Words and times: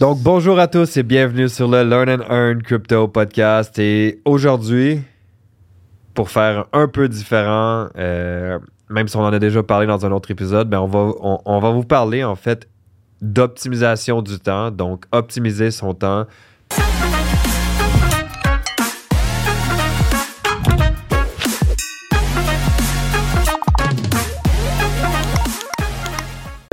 Donc, 0.00 0.18
bonjour 0.20 0.58
à 0.58 0.66
tous 0.66 0.96
et 0.96 1.02
bienvenue 1.02 1.50
sur 1.50 1.68
le 1.68 1.84
Learn 1.84 2.08
and 2.08 2.22
Earn 2.30 2.62
Crypto 2.62 3.06
Podcast. 3.06 3.78
Et 3.78 4.22
aujourd'hui, 4.24 5.02
pour 6.14 6.30
faire 6.30 6.64
un 6.72 6.88
peu 6.88 7.06
différent, 7.06 7.88
euh, 7.98 8.58
même 8.88 9.08
si 9.08 9.16
on 9.18 9.20
en 9.20 9.30
a 9.34 9.38
déjà 9.38 9.62
parlé 9.62 9.86
dans 9.86 10.06
un 10.06 10.12
autre 10.12 10.30
épisode, 10.30 10.70
ben 10.70 10.80
on, 10.80 10.86
va, 10.86 11.12
on 11.44 11.60
va 11.60 11.70
vous 11.72 11.84
parler 11.84 12.24
en 12.24 12.34
fait 12.34 12.66
d'optimisation 13.20 14.22
du 14.22 14.38
temps. 14.38 14.70
Donc, 14.70 15.04
optimiser 15.12 15.70
son 15.70 15.92
temps. 15.92 16.24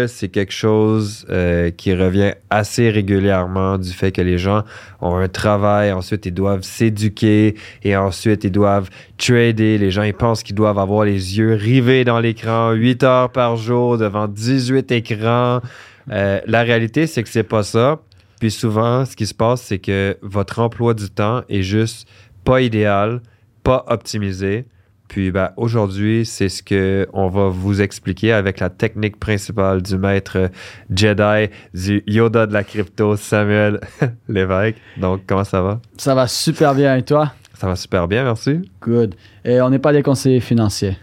C'est 0.05 0.29
quelque 0.29 0.53
chose 0.53 1.25
euh, 1.31 1.71
qui 1.71 1.91
revient 1.95 2.33
assez 2.51 2.91
régulièrement 2.91 3.79
du 3.79 3.89
fait 3.89 4.11
que 4.11 4.21
les 4.21 4.37
gens 4.37 4.63
ont 5.01 5.15
un 5.15 5.27
travail, 5.27 5.91
ensuite 5.91 6.27
ils 6.27 6.33
doivent 6.35 6.61
s'éduquer 6.61 7.55
et 7.81 7.97
ensuite 7.97 8.43
ils 8.43 8.51
doivent 8.51 8.91
trader. 9.17 9.79
Les 9.79 9.89
gens 9.89 10.03
ils 10.03 10.13
pensent 10.13 10.43
qu'ils 10.43 10.53
doivent 10.53 10.77
avoir 10.77 11.03
les 11.03 11.39
yeux 11.39 11.55
rivés 11.55 12.03
dans 12.03 12.19
l'écran 12.19 12.73
8 12.73 13.03
heures 13.05 13.31
par 13.31 13.55
jour 13.55 13.97
devant 13.97 14.27
18 14.27 14.91
écrans. 14.91 15.61
Euh, 16.11 16.41
la 16.45 16.61
réalité, 16.61 17.07
c'est 17.07 17.23
que 17.23 17.29
c'est 17.29 17.41
pas 17.41 17.63
ça. 17.63 17.99
Puis 18.39 18.51
souvent, 18.51 19.03
ce 19.03 19.15
qui 19.15 19.25
se 19.25 19.33
passe, 19.33 19.63
c'est 19.63 19.79
que 19.79 20.15
votre 20.21 20.59
emploi 20.59 20.93
du 20.93 21.09
temps 21.09 21.41
est 21.49 21.63
juste 21.63 22.07
pas 22.43 22.61
idéal, 22.61 23.19
pas 23.63 23.83
optimisé. 23.87 24.67
Puis 25.07 25.31
ben, 25.31 25.51
aujourd'hui, 25.55 26.25
c'est 26.25 26.49
ce 26.49 26.61
qu'on 26.61 27.29
va 27.29 27.49
vous 27.49 27.81
expliquer 27.81 28.33
avec 28.33 28.59
la 28.59 28.69
technique 28.69 29.19
principale 29.19 29.81
du 29.81 29.97
maître 29.97 30.49
Jedi, 30.93 31.51
du 31.73 32.03
Yoda 32.07 32.45
de 32.45 32.53
la 32.53 32.63
crypto, 32.63 33.15
Samuel 33.15 33.79
Lévesque. 34.27 34.77
Donc, 34.97 35.21
comment 35.25 35.43
ça 35.43 35.61
va? 35.61 35.79
Ça 35.97 36.13
va 36.13 36.27
super 36.27 36.75
bien 36.75 36.95
et 36.97 37.03
toi? 37.03 37.31
Ça 37.53 37.67
va 37.67 37.75
super 37.75 38.07
bien, 38.07 38.23
merci. 38.23 38.69
Good. 38.81 39.15
Et 39.43 39.61
on 39.61 39.69
n'est 39.69 39.79
pas 39.79 39.93
des 39.93 40.03
conseillers 40.03 40.41
financiers. 40.41 40.97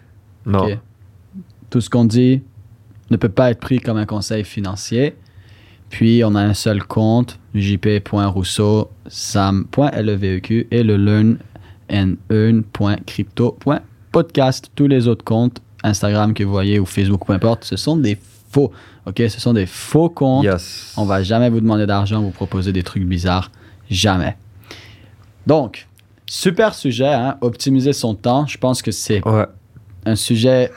Non. 0.46 0.78
Tout 1.70 1.80
ce 1.80 1.90
qu'on 1.90 2.04
dit 2.04 2.42
ne 3.10 3.16
peut 3.16 3.28
pas 3.28 3.50
être 3.50 3.60
pris 3.60 3.80
comme 3.80 3.96
un 3.96 4.06
conseil 4.06 4.44
financier. 4.44 5.16
Puis 5.90 6.22
on 6.24 6.34
a 6.34 6.40
un 6.40 6.54
seul 6.54 6.82
compte, 6.84 7.38
jp.rousseau, 7.54 8.90
sam.leveq 9.06 10.66
et 10.70 10.82
le 10.82 10.96
learn 10.96 11.38
and 11.90 12.16
earn.crypto.podcast. 14.14 14.70
Tous 14.74 14.86
les 14.86 15.08
autres 15.08 15.24
comptes, 15.24 15.60
Instagram 15.82 16.34
que 16.34 16.44
vous 16.44 16.50
voyez 16.52 16.78
ou 16.78 16.86
Facebook, 16.86 17.26
peu 17.26 17.32
importe, 17.32 17.64
ce 17.64 17.76
sont 17.76 17.96
des 17.96 18.18
faux. 18.50 18.72
OK? 19.06 19.16
Ce 19.28 19.40
sont 19.40 19.52
des 19.52 19.66
faux 19.66 20.08
comptes. 20.08 20.44
Yes. 20.44 20.94
On 20.96 21.04
va 21.04 21.22
jamais 21.22 21.50
vous 21.50 21.60
demander 21.60 21.86
d'argent, 21.86 22.22
vous 22.22 22.30
proposer 22.30 22.72
des 22.72 22.82
trucs 22.82 23.04
bizarres. 23.04 23.50
Jamais. 23.90 24.36
Donc, 25.46 25.86
super 26.26 26.74
sujet, 26.74 27.12
hein? 27.12 27.36
optimiser 27.40 27.92
son 27.92 28.14
temps. 28.14 28.46
Je 28.46 28.56
pense 28.58 28.80
que 28.82 28.90
c'est 28.92 29.26
Ouais. 29.26 29.46
un 30.06 30.16
sujet 30.16 30.70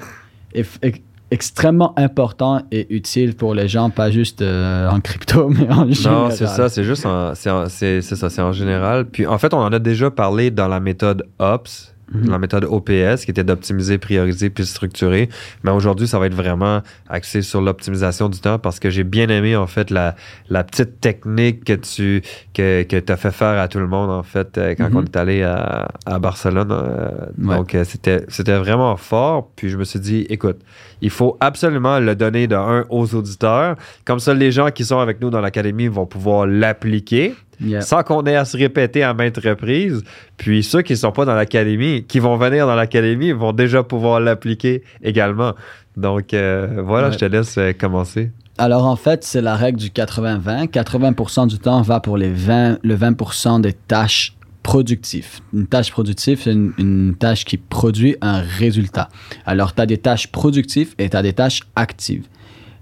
extrêmement 1.32 1.98
important 1.98 2.62
et 2.72 2.94
utile 2.94 3.36
pour 3.36 3.54
les 3.54 3.68
gens, 3.68 3.90
pas 3.90 4.12
juste 4.12 4.42
euh, 4.42 4.90
en 4.90 5.00
crypto, 5.00 5.50
mais 5.50 5.70
en 5.72 5.90
général. 5.90 6.24
Non, 6.24 6.30
c'est 6.32 6.48
ça, 6.48 6.68
c'est 6.70 6.84
juste 6.84 7.06
c'est 7.36 8.02
ça, 8.02 8.30
c'est 8.30 8.42
en 8.42 8.52
général. 8.52 9.06
Puis 9.06 9.26
en 9.26 9.38
fait, 9.38 9.54
on 9.54 9.60
en 9.60 9.72
a 9.72 9.80
déjà 9.80 10.10
parlé 10.12 10.52
dans 10.52 10.68
la 10.68 10.80
méthode 10.82 11.24
OPS, 11.40 11.94
Mhm. 12.13 12.30
la 12.30 12.39
méthode 12.39 12.63
OPS, 12.63 13.25
qui 13.25 13.31
était 13.31 13.44
d'optimiser, 13.44 13.97
prioriser 13.97 14.50
puis 14.50 14.66
structurer. 14.66 15.27
Mais 15.63 15.72
aujourd'hui, 15.72 16.08
ça 16.08 16.19
va 16.19 16.27
être 16.27 16.33
vraiment 16.33 16.81
axé 17.09 17.41
sur 17.41 17.59
l'optimisation 17.61 18.30
du 18.30 18.39
temps 18.39 18.59
parce 18.59 18.80
que 18.80 18.89
j'ai 18.89 19.03
bien 19.03 19.27
aimé 19.27 19.55
en 19.58 19.67
fait 19.67 19.89
la, 19.91 20.16
la 20.50 20.63
petite 20.63 21.02
technique 21.02 21.66
que 21.66 21.73
tu 21.73 22.22
que, 22.53 22.83
que 22.83 23.11
as 23.11 23.17
fait 23.17 23.31
faire 23.31 23.59
à 23.59 23.67
tout 23.67 23.80
le 23.80 23.88
monde 23.88 24.09
en 24.09 24.23
fait 24.23 24.58
euh, 24.58 24.73
quand 24.75 24.89
Mhm. 24.89 24.97
on 24.97 25.03
est 25.03 25.16
allé 25.17 25.44
à, 25.44 25.89
à 26.05 26.19
Barcelone. 26.19 26.72
euh, 26.72 27.09
Ouais. 27.39 27.55
Donc 27.58 27.75
euh, 27.75 27.83
c'était, 27.83 28.23
c'était 28.30 28.58
vraiment 28.58 28.95
fort. 28.95 29.51
Puis 29.56 29.69
je 29.69 29.78
me 29.78 29.84
suis 29.84 30.00
dit, 30.00 30.25
écoute, 30.29 30.59
il 31.02 31.09
faut 31.09 31.38
absolument 31.40 32.00
le 32.00 32.16
donner 32.16 32.47
de 32.47 32.56
un 32.56 32.85
aux 32.90 33.13
auditeurs. 33.16 33.75
Comme 34.06 34.19
ça, 34.19 34.34
les 34.34 34.52
gens 34.52 34.69
qui 34.72 34.84
sont 34.85 35.00
avec 35.00 35.22
nous 35.22 35.30
dans 35.30 35.41
l'académie 35.41 35.88
vont 35.88 36.06
pouvoir 36.06 36.46
l'appliquer 36.47 37.35
Yeah. 37.59 37.81
sans 37.81 38.03
qu'on 38.03 38.24
ait 38.25 38.35
à 38.35 38.46
se 38.46 38.56
répéter 38.56 39.02
à 39.02 39.16
maintes 39.16 39.40
reprises. 39.44 40.03
Puis 40.38 40.62
ceux 40.62 40.84
qui 40.84 40.94
ne 40.94 40.97
sont 40.97 41.12
pas 41.12 41.25
dans 41.25 41.34
l'académie, 41.34 42.03
qui 42.08 42.19
vont 42.19 42.38
venir 42.38 42.68
dans 42.68 42.75
l'académie, 42.75 43.31
vont 43.31 43.52
déjà 43.52 43.81
pouvoir 43.81 44.19
l'appliquer 44.19 44.84
également. 45.02 45.53
Donc 45.96 46.35
euh, 46.35 46.84
voilà, 46.85 47.08
Ouais. 47.08 47.14
je 47.14 47.18
te 47.18 47.25
laisse 47.25 47.58
euh, 47.58 47.74
commencer. 47.74 48.29
Alors 48.59 48.85
en 48.85 48.96
fait, 48.96 49.24
c'est 49.24 49.41
la 49.41 49.56
règle 49.56 49.79
du 49.79 49.90
80-20. 49.90 50.68
80%, 50.69 51.47
du 51.47 51.58
temps 51.58 51.81
va 51.81 52.00
pour 52.00 52.16
les 52.16 52.29
20, 52.31 52.78
le 52.84 52.96
20% 52.96 53.62
des 53.62 53.74
tâches 53.74 54.37
productives. 54.67 55.39
Une 55.53 55.66
tâche 55.66 55.91
productive, 55.91 56.41
c'est 56.44 56.51
une, 56.51 56.73
une 56.78 57.16
tâche 57.16 57.45
qui 57.45 57.55
produit 57.55 58.17
un 58.19 58.41
résultat. 58.41 59.07
Alors 59.45 59.73
tu 59.73 59.81
as 59.81 59.85
des 59.85 59.97
tâches 59.97 60.28
productives 60.28 60.94
et 60.97 61.09
tu 61.09 61.16
as 61.16 61.22
des 61.22 61.31
tâches 61.31 61.61
actives. 61.78 62.28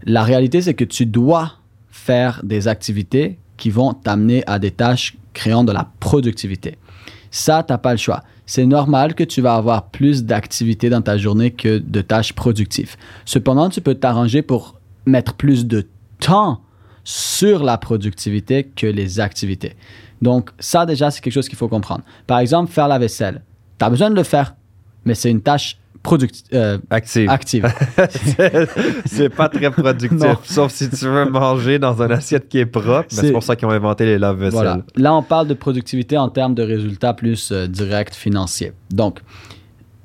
La 0.03 0.23
réalité, 0.23 0.63
c'est 0.63 0.73
que 0.73 0.84
tu 0.84 1.06
dois 1.06 1.53
faire 1.91 2.41
des 2.44 2.68
activités 2.68 3.38
qui 3.56 3.69
vont 3.69 3.94
t'amener 3.94 4.44
à 4.47 4.57
des 4.57 4.72
tâches 4.72 5.16
créant 5.34 5.63
de 5.63 5.72
la 5.72 5.88
productivité. 6.00 6.79
Ça, 7.29 7.62
tu 7.62 7.72
n'as 7.72 7.78
pas 7.78 7.91
le 7.91 8.00
choix. 8.00 8.23
C'est 8.47 8.66
normal 8.66 9.13
que 9.13 9.23
tu 9.23 9.41
vas 9.41 9.53
avoir 9.53 9.90
plus 9.90 10.23
d'activités 10.23 10.90
dans 10.90 11.03
ta 11.03 11.19
journée 11.19 11.52
que 11.52 11.78
de 11.78 12.02
tâches 12.02 12.34
productives. 12.34 12.96
Cependant, 13.25 13.69
tu 13.69 13.81
peux 13.81 13.94
t'arranger 13.94 14.41
pour 14.41 14.79
mettre 15.06 15.35
plus 15.35 15.67
de 15.67 15.88
temps 16.19 16.62
sur 17.03 17.63
la 17.63 17.78
productivité 17.78 18.63
que 18.63 18.88
les 18.88 19.19
activités. 19.19 19.75
Donc, 20.22 20.50
ça, 20.59 20.86
déjà, 20.86 21.12
c'est 21.12 21.22
quelque 21.22 21.34
chose 21.34 21.50
qu'il 21.50 21.58
faut 21.58 21.68
comprendre. 21.68 22.03
Par 22.28 22.40
exemple, 22.40 22.72
faire 22.72 22.88
la 22.88 23.00
vaisselle. 23.00 23.42
Tu 23.78 23.86
as 23.86 23.90
besoin 23.90 24.09
de 24.09 24.16
le 24.16 24.24
faire, 24.24 24.56
mais 25.06 25.16
c'est 25.16 25.30
une 25.30 25.42
tâche 25.42 25.78
euh, 26.53 26.78
Active. 26.90 27.30
active. 27.30 27.74
c'est 29.06 29.30
pas 29.30 29.50
très 29.50 29.72
productif. 29.72 30.12
Non. 30.12 30.38
Sauf 30.44 30.72
si 30.72 30.90
tu 30.90 31.06
veux 31.06 31.26
manger 31.26 31.80
dans 31.80 32.02
une 32.02 32.12
assiette 32.12 32.48
qui 32.48 32.59
est 32.59 32.66
propre. 32.66 33.08
Mais 33.12 33.22
C'est 33.22 33.31
pour 33.31 33.44
ça 33.44 33.56
qu'ils 33.56 33.68
ont 33.68 33.72
inventé 33.72 34.06
les 34.06 34.18
lave-vaisselle. 34.20 34.52
Voilà. 34.52 34.81
Là, 34.96 35.16
on 35.16 35.24
parle 35.24 35.48
de 35.48 35.53
productivité 35.53 36.18
en 36.18 36.30
termes 36.30 36.53
de 36.53 36.64
résultats 36.64 37.14
plus 37.14 37.52
euh, 37.52 37.68
directs 37.68 38.14
financiers. 38.14 38.74
Donc, 38.92 39.20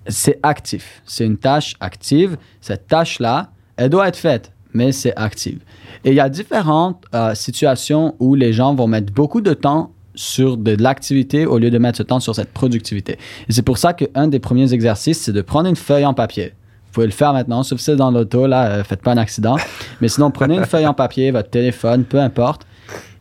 c'est 0.07 0.39
actif. 0.43 1.03
C'est 1.05 1.27
une 1.27 1.37
tâche 1.37 1.75
active. 1.81 2.37
Cette 2.61 2.87
tâche-là, 2.87 3.51
elle 3.77 3.91
doit 3.91 4.09
être 4.09 4.17
faite, 4.17 4.53
mais 4.73 4.93
c'est 4.93 5.15
active. 5.17 5.61
Et 6.05 6.11
il 6.11 6.17
y 6.17 6.21
a 6.21 6.29
différentes 6.29 7.05
euh, 7.15 7.35
situations 7.35 8.15
où 8.19 8.35
les 8.35 8.53
gens 8.53 8.75
vont 8.75 8.87
mettre 8.87 9.13
beaucoup 9.13 9.41
de 9.41 9.53
temps 9.53 9.93
sur 10.21 10.59
de 10.59 10.77
l'activité 10.79 11.47
au 11.47 11.59
lieu 11.59 11.71
de 11.71 11.79
mettre 11.79 11.97
ce 11.97 12.03
temps 12.03 12.21
sur 12.21 12.35
cette 12.35 12.53
productivité. 12.53 13.17
Et 13.49 13.53
c'est 13.53 13.63
pour 13.63 13.79
ça 13.79 13.95
qu'un 13.95 14.29
des 14.29 14.39
premiers 14.39 14.75
exercices, 14.75 15.19
c'est 15.19 15.33
de 15.33 15.41
prendre 15.41 15.67
une 15.67 15.77
feuille 15.77 16.05
en 16.05 16.13
papier. 16.13 16.53
Vous 16.87 16.93
pouvez 16.93 17.07
le 17.07 17.13
faire 17.13 17.33
maintenant, 17.33 17.63
sauf 17.63 17.79
si 17.79 17.87
c'est 17.87 17.97
dans 17.97 18.11
l'auto, 18.11 18.47
là, 18.47 18.71
euh, 18.71 18.85
faites 18.85 19.01
pas 19.01 19.13
un 19.13 19.17
accident. 19.17 19.57
Mais 20.03 20.09
sinon, 20.09 20.31
prenez 20.31 20.57
une 20.57 20.67
feuille 20.67 20.87
en 20.87 20.93
papier, 20.93 21.31
votre 21.31 21.49
téléphone, 21.49 22.05
peu 22.05 22.21
importe, 22.21 22.67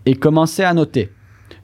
et 0.05 0.15
commencez 0.15 0.63
à 0.63 0.73
noter. 0.73 1.09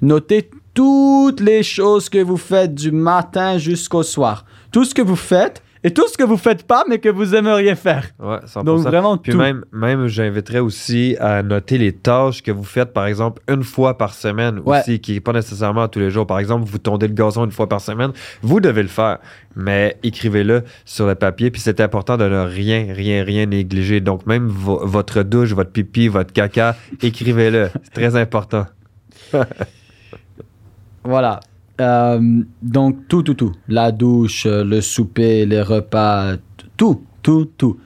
Notez 0.01 0.50
toutes 0.74 1.41
les 1.41 1.63
choses 1.63 2.07
que 2.07 2.19
vous 2.19 2.38
faites 2.38 2.74
du 2.74 2.91
matin 2.91 3.57
jusqu'au 3.57 4.03
soir. 4.03 4.45
Tout 4.72 4.85
ce 4.85 4.95
que 4.95 5.01
vous 5.01 5.18
faites 5.18 5.62
et 5.88 5.94
tout 5.94 6.07
ce 6.07 6.18
que 6.18 6.23
vous 6.23 6.35
faites 6.38 6.66
pas, 6.66 6.84
mais 6.90 6.97
que 7.00 7.09
vous 7.09 7.35
aimeriez 7.35 7.75
faire. 7.75 8.06
Ouais, 8.19 8.38
100%. 8.47 8.63
Donc, 8.63 8.79
vraiment 8.79 9.18
Puis 9.18 9.31
tout. 9.34 9.38
même, 9.38 9.63
même 9.72 10.07
j'inviterais 10.07 10.59
aussi 10.59 11.16
à 11.19 11.44
noter 11.44 11.78
les 11.78 11.91
tâches 11.94 12.41
que 12.41 12.51
vous 12.51 12.63
faites, 12.63 12.91
par 12.91 13.06
exemple, 13.06 13.41
une 13.47 13.63
fois 13.63 13.97
par 13.97 14.13
semaine 14.16 14.59
Ouais. 14.66 14.79
aussi, 14.79 15.00
qui 15.00 15.13
n'est 15.13 15.19
pas 15.19 15.34
nécessairement 15.34 15.88
tous 15.88 16.00
les 16.00 16.09
jours. 16.09 16.25
Par 16.25 16.40
exemple, 16.40 16.66
vous 16.68 16.79
tondez 16.79 17.07
le 17.07 17.13
gazon 17.13 17.45
une 17.45 17.51
fois 17.51 17.69
par 17.69 17.81
semaine, 17.81 18.12
vous 18.41 18.59
devez 18.59 18.81
le 18.81 18.88
faire, 18.88 19.19
mais 19.56 19.97
écrivez-le 20.01 20.63
sur 20.85 21.06
le 21.06 21.13
papier. 21.16 21.51
Puis 21.51 21.62
c'est 21.62 21.79
important 21.79 22.18
de 22.18 22.25
ne 22.28 22.40
rien, 22.40 22.88
rien, 22.91 23.24
rien 23.24 23.45
négliger. 23.45 24.01
Donc 24.01 24.25
même 24.25 24.47
vo- 24.47 24.85
votre 24.85 25.22
douche, 25.22 25.53
votre 25.53 25.72
pipi, 25.72 26.07
votre 26.07 26.34
caca, 26.34 26.75
écrivez-le. 27.03 27.69
C'est 27.84 27.94
très 27.94 28.16
important. 28.16 28.66
Voilà. 31.04 31.39
Euh, 31.81 32.44
donc, 32.62 33.07
tout, 33.07 33.24
tout, 33.24 33.33
tout. 33.33 33.51
La 33.68 33.92
douche, 33.92 34.45
euh, 34.45 34.63
le 34.63 34.81
souper, 34.81 35.45
les 35.45 35.62
repas, 35.62 36.36
tout, 36.77 37.04
tout, 37.22 37.51
tout. 37.57 37.80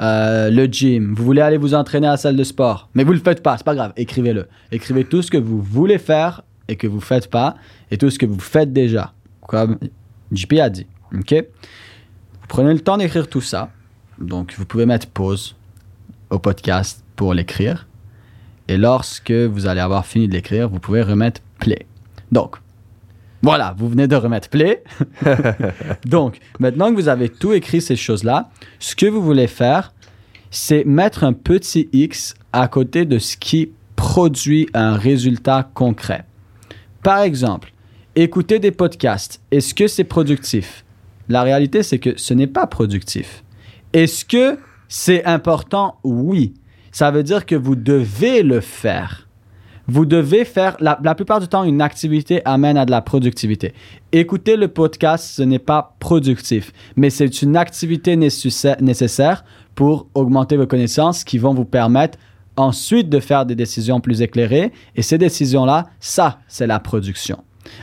Euh, 0.00 0.50
le 0.50 0.66
gym. 0.66 1.14
Vous 1.14 1.24
voulez 1.24 1.40
aller 1.40 1.56
vous 1.56 1.74
entraîner 1.74 2.06
à 2.06 2.12
la 2.12 2.16
salle 2.16 2.36
de 2.36 2.44
sport, 2.44 2.88
mais 2.94 3.02
vous 3.02 3.12
le 3.12 3.18
faites 3.18 3.42
pas, 3.42 3.56
c'est 3.56 3.64
pas 3.64 3.74
grave. 3.74 3.92
Écrivez-le. 3.96 4.46
Écrivez 4.70 5.04
tout 5.04 5.22
ce 5.22 5.30
que 5.30 5.38
vous 5.38 5.60
voulez 5.60 5.98
faire 5.98 6.42
et 6.68 6.76
que 6.76 6.86
vous 6.86 7.00
faites 7.00 7.28
pas, 7.28 7.56
et 7.90 7.98
tout 7.98 8.10
ce 8.10 8.18
que 8.18 8.26
vous 8.26 8.38
faites 8.38 8.72
déjà, 8.72 9.12
comme 9.46 9.78
JP 10.30 10.52
a 10.60 10.70
dit. 10.70 10.86
Ok? 11.16 11.32
Vous 11.32 12.46
prenez 12.48 12.72
le 12.72 12.80
temps 12.80 12.96
d'écrire 12.96 13.28
tout 13.28 13.40
ça. 13.40 13.70
Donc, 14.20 14.54
vous 14.56 14.66
pouvez 14.66 14.86
mettre 14.86 15.08
pause 15.08 15.56
au 16.30 16.38
podcast 16.38 17.02
pour 17.16 17.34
l'écrire. 17.34 17.88
Et 18.68 18.76
lorsque 18.76 19.32
vous 19.32 19.66
allez 19.66 19.80
avoir 19.80 20.06
fini 20.06 20.28
de 20.28 20.34
l'écrire, 20.34 20.68
vous 20.68 20.78
pouvez 20.78 21.02
remettre 21.02 21.40
play. 21.58 21.86
Donc, 22.30 22.56
voilà, 23.42 23.74
vous 23.78 23.88
venez 23.88 24.08
de 24.08 24.16
remettre 24.16 24.48
play. 24.48 24.82
Donc, 26.06 26.38
maintenant 26.58 26.90
que 26.90 26.96
vous 26.96 27.08
avez 27.08 27.28
tout 27.28 27.52
écrit 27.52 27.80
ces 27.80 27.96
choses-là, 27.96 28.50
ce 28.80 28.96
que 28.96 29.06
vous 29.06 29.22
voulez 29.22 29.46
faire, 29.46 29.92
c'est 30.50 30.84
mettre 30.84 31.24
un 31.24 31.32
petit 31.32 31.88
X 31.92 32.34
à 32.52 32.68
côté 32.68 33.04
de 33.04 33.18
ce 33.18 33.36
qui 33.36 33.72
produit 33.96 34.68
un 34.74 34.94
résultat 34.94 35.70
concret. 35.74 36.24
Par 37.02 37.20
exemple, 37.20 37.72
écouter 38.16 38.58
des 38.58 38.70
podcasts, 38.70 39.40
est-ce 39.50 39.74
que 39.74 39.86
c'est 39.86 40.04
productif? 40.04 40.84
La 41.28 41.42
réalité, 41.42 41.82
c'est 41.82 41.98
que 41.98 42.16
ce 42.16 42.34
n'est 42.34 42.46
pas 42.46 42.66
productif. 42.66 43.44
Est-ce 43.92 44.24
que 44.24 44.58
c'est 44.88 45.24
important? 45.24 45.98
Oui. 46.02 46.54
Ça 46.90 47.10
veut 47.10 47.22
dire 47.22 47.46
que 47.46 47.54
vous 47.54 47.76
devez 47.76 48.42
le 48.42 48.60
faire. 48.60 49.27
Vous 49.90 50.04
devez 50.04 50.44
faire, 50.44 50.76
la, 50.80 51.14
plupart 51.14 51.40
du 51.40 51.48
temps, 51.48 51.64
une 51.64 51.80
activité 51.80 52.42
amène 52.44 52.76
à 52.76 52.84
de 52.84 52.90
la 52.90 53.00
productivité. 53.00 53.72
Écouter 54.12 54.56
le 54.56 54.68
podcast, 54.68 55.24
ce 55.34 55.42
n'est 55.42 55.58
pas 55.58 55.96
productif, 55.98 56.74
mais 56.96 57.08
c'est 57.08 57.40
une 57.40 57.56
activité 57.56 58.14
nécessaire 58.16 59.44
pour 59.74 60.06
augmenter 60.14 60.58
vos 60.58 60.66
connaissances 60.66 61.24
qui 61.24 61.38
vont 61.38 61.54
vous 61.54 61.64
permettre 61.64 62.18
ensuite 62.56 63.08
de 63.08 63.18
faire 63.18 63.46
des 63.46 63.54
décisions 63.54 64.00
plus 64.00 64.20
éclairées. 64.20 64.72
Et 64.94 65.00
ces 65.00 65.16
décisions-là, 65.16 65.86
ça, 66.00 66.40
c'est 66.48 66.66
la 66.66 66.80
production. 66.80 67.38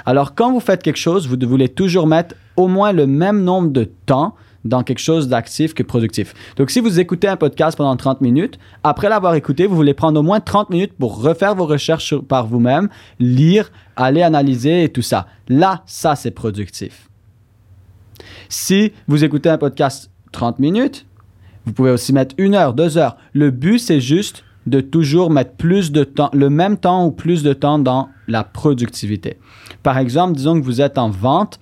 Alors, 0.06 0.36
quand 0.36 0.52
vous 0.52 0.60
faites 0.60 0.84
quelque 0.84 0.98
chose, 0.98 1.28
vous 1.28 1.38
voulez 1.48 1.69
toujours 1.69 2.06
mettre 2.06 2.36
au 2.56 2.68
moins 2.68 2.92
le 2.92 3.07
même 3.07 3.44
nombre 3.44 3.69
de 3.69 3.90
temps 4.06 4.36
dans 4.66 4.84
quelque 4.84 5.00
chose 5.00 5.30
d'actif 5.30 5.74
que 5.74 5.84
productif. 5.84 6.34
Donc, 6.58 6.72
si 6.72 6.80
vous 6.80 7.00
écoutez 7.00 7.28
un 7.28 7.38
podcast 7.38 7.78
pendant 7.78 7.96
30 7.96 8.20
minutes, 8.22 8.60
après 8.84 9.08
l'avoir 9.08 9.36
écouté, 9.36 9.68
vous 9.68 9.76
voulez 9.76 9.94
prendre 9.94 10.20
au 10.20 10.24
moins 10.24 10.40
30 10.40 10.72
minutes 10.72 10.94
pour 11.00 11.22
refaire 11.22 11.56
vos 11.56 11.66
recherches 11.66 12.18
par 12.18 12.48
vous-même, 12.48 12.90
lire, 13.20 13.72
aller 13.96 14.24
analyser 14.24 14.84
et 14.84 14.90
tout 14.90 15.04
ça. 15.04 15.28
Là, 15.48 15.84
ça, 15.86 16.16
c'est 16.16 16.32
productif. 16.32 17.10
Si 18.50 18.92
vous 19.08 19.24
écoutez 19.24 19.50
un 19.50 19.58
podcast 19.58 20.12
30 20.32 20.60
minutes, 20.60 21.06
vous 21.66 21.74
pouvez 21.74 21.92
aussi 21.92 22.14
mettre 22.14 22.36
une 22.38 22.56
heure, 22.56 22.74
deux 22.74 22.98
heures. 22.98 23.18
Le 23.34 23.52
but, 23.52 23.80
c'est 23.80 24.02
juste 24.02 24.44
de 24.66 24.82
toujours 24.82 25.30
mettre 25.30 25.54
plus 25.54 25.92
de 25.92 26.04
temps, 26.04 26.30
le 26.34 26.50
même 26.50 26.78
temps 26.78 27.06
ou 27.06 27.12
plus 27.12 27.44
de 27.44 27.54
temps 27.54 27.80
dans 27.80 28.10
la 28.28 28.44
productivité. 28.44 29.38
Par 29.84 29.98
exemple, 29.98 30.36
disons 30.36 30.60
que 30.60 30.66
vous 30.66 30.82
êtes 30.82 30.98
en 30.98 31.10
vente 31.10 31.60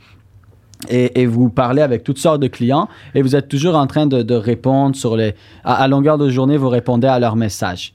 et, 0.90 1.26
vous 1.26 1.50
parlez 1.50 1.82
avec 1.82 2.04
toutes 2.04 2.18
sortes 2.18 2.42
de 2.42 2.48
clients 2.48 2.88
et 3.16 3.22
vous 3.22 3.36
êtes 3.36 3.48
toujours 3.48 3.76
en 3.76 3.88
train 3.88 4.08
de, 4.08 4.34
répondre 4.34 4.96
sur 4.96 5.16
les... 5.16 5.36
À, 5.64 5.88
longueur 5.88 6.18
de 6.18 6.30
journée, 6.30 6.58
vous 6.58 6.70
répondez 6.70 7.08
à 7.08 7.20
leurs 7.20 7.36
messages. 7.36 7.94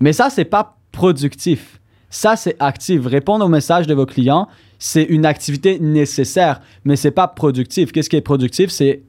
Mais 0.00 0.12
ça, 0.12 0.30
c'est 0.30 0.44
pas 0.44 0.76
productif. 0.92 1.80
Ça, 2.08 2.36
c'est 2.36 2.56
actif. 2.58 3.06
Répondre 3.06 3.44
aux 3.44 3.48
messages 3.48 3.86
de 3.86 3.94
vos 3.94 4.06
clients, 4.06 4.48
c'est 4.78 5.04
une 5.04 5.26
activité 5.26 5.78
nécessaire, 5.78 6.60
mais 6.84 6.96
c'est 6.96 7.10
pas 7.10 7.28
productif. 7.28 7.92
Qu'est-ce 7.92 8.10
qui 8.10 8.16
est 8.16 8.20
productif? 8.20 8.70
C'est 8.70 9.02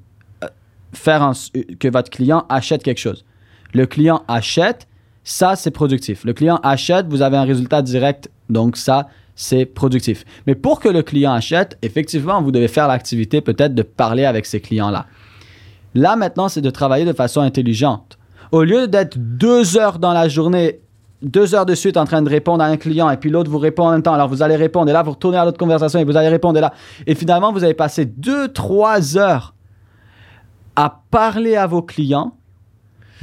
euh, 0.43 0.47
faire 0.93 1.31
que 1.79 1.87
votre 1.87 2.09
client 2.09 2.45
achète 2.49 2.83
quelque 2.83 2.99
chose. 2.99 3.25
Le 3.73 3.85
client 3.85 4.23
achète, 4.27 4.87
ça, 5.23 5.55
c'est 5.55 5.71
productif. 5.71 6.25
Le 6.25 6.33
client 6.33 6.59
achète, 6.63 7.07
vous 7.07 7.21
avez 7.21 7.37
un 7.37 7.43
résultat 7.43 7.81
direct, 7.81 8.29
donc 8.49 8.75
ça, 8.75 9.07
c'est 9.41 9.65
productif. 9.65 10.23
Mais 10.45 10.53
pour 10.53 10.79
que 10.79 10.87
le 10.87 11.01
client 11.01 11.33
achète, 11.33 11.75
effectivement, 11.81 12.43
vous 12.43 12.51
devez 12.51 12.67
faire 12.67 12.87
l'activité 12.87 13.41
peut-être 13.41 13.73
de 13.73 13.81
parler 13.81 14.23
avec 14.23 14.45
ces 14.45 14.61
clients-là. 14.61 15.07
Là, 15.95 16.15
maintenant, 16.15 16.47
c'est 16.47 16.61
de 16.61 16.69
travailler 16.69 17.05
de 17.05 17.13
façon 17.13 17.41
intelligente. 17.41 18.19
Au 18.51 18.63
lieu 18.63 18.87
d'être 18.87 19.17
deux 19.17 19.77
heures 19.77 19.97
dans 19.97 20.13
la 20.13 20.29
journée, 20.29 20.81
deux 21.23 21.55
heures 21.55 21.65
de 21.65 21.73
suite 21.73 21.97
en 21.97 22.05
train 22.05 22.21
de 22.21 22.29
répondre 22.29 22.63
à 22.63 22.67
un 22.67 22.77
client 22.77 23.09
et 23.09 23.17
puis 23.17 23.31
l'autre 23.31 23.49
vous 23.49 23.57
répond 23.57 23.87
en 23.87 23.91
même 23.91 24.03
temps, 24.03 24.13
alors 24.13 24.27
vous 24.27 24.43
allez 24.43 24.55
répondre 24.55 24.91
et 24.91 24.93
là, 24.93 25.01
vous 25.01 25.11
retournez 25.11 25.37
à 25.37 25.43
l'autre 25.43 25.57
conversation 25.57 25.99
et 25.99 26.03
vous 26.03 26.15
allez 26.15 26.29
répondre 26.29 26.59
et 26.59 26.61
là. 26.61 26.71
Et 27.07 27.15
finalement, 27.15 27.51
vous 27.51 27.63
avez 27.63 27.73
passé 27.73 28.05
deux, 28.05 28.47
trois 28.49 29.17
heures 29.17 29.55
à 30.75 31.01
parler 31.09 31.55
à 31.55 31.65
vos 31.65 31.81
clients, 31.81 32.35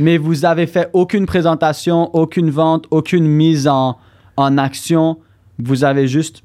mais 0.00 0.18
vous 0.18 0.44
avez 0.44 0.66
fait 0.66 0.90
aucune 0.94 1.26
présentation, 1.26 2.12
aucune 2.12 2.50
vente, 2.50 2.86
aucune 2.90 3.26
mise 3.28 3.68
en, 3.68 3.98
en 4.36 4.58
action 4.58 5.18
vous 5.58 5.84
avez 5.84 6.08
juste 6.08 6.42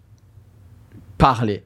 parlé. 1.18 1.64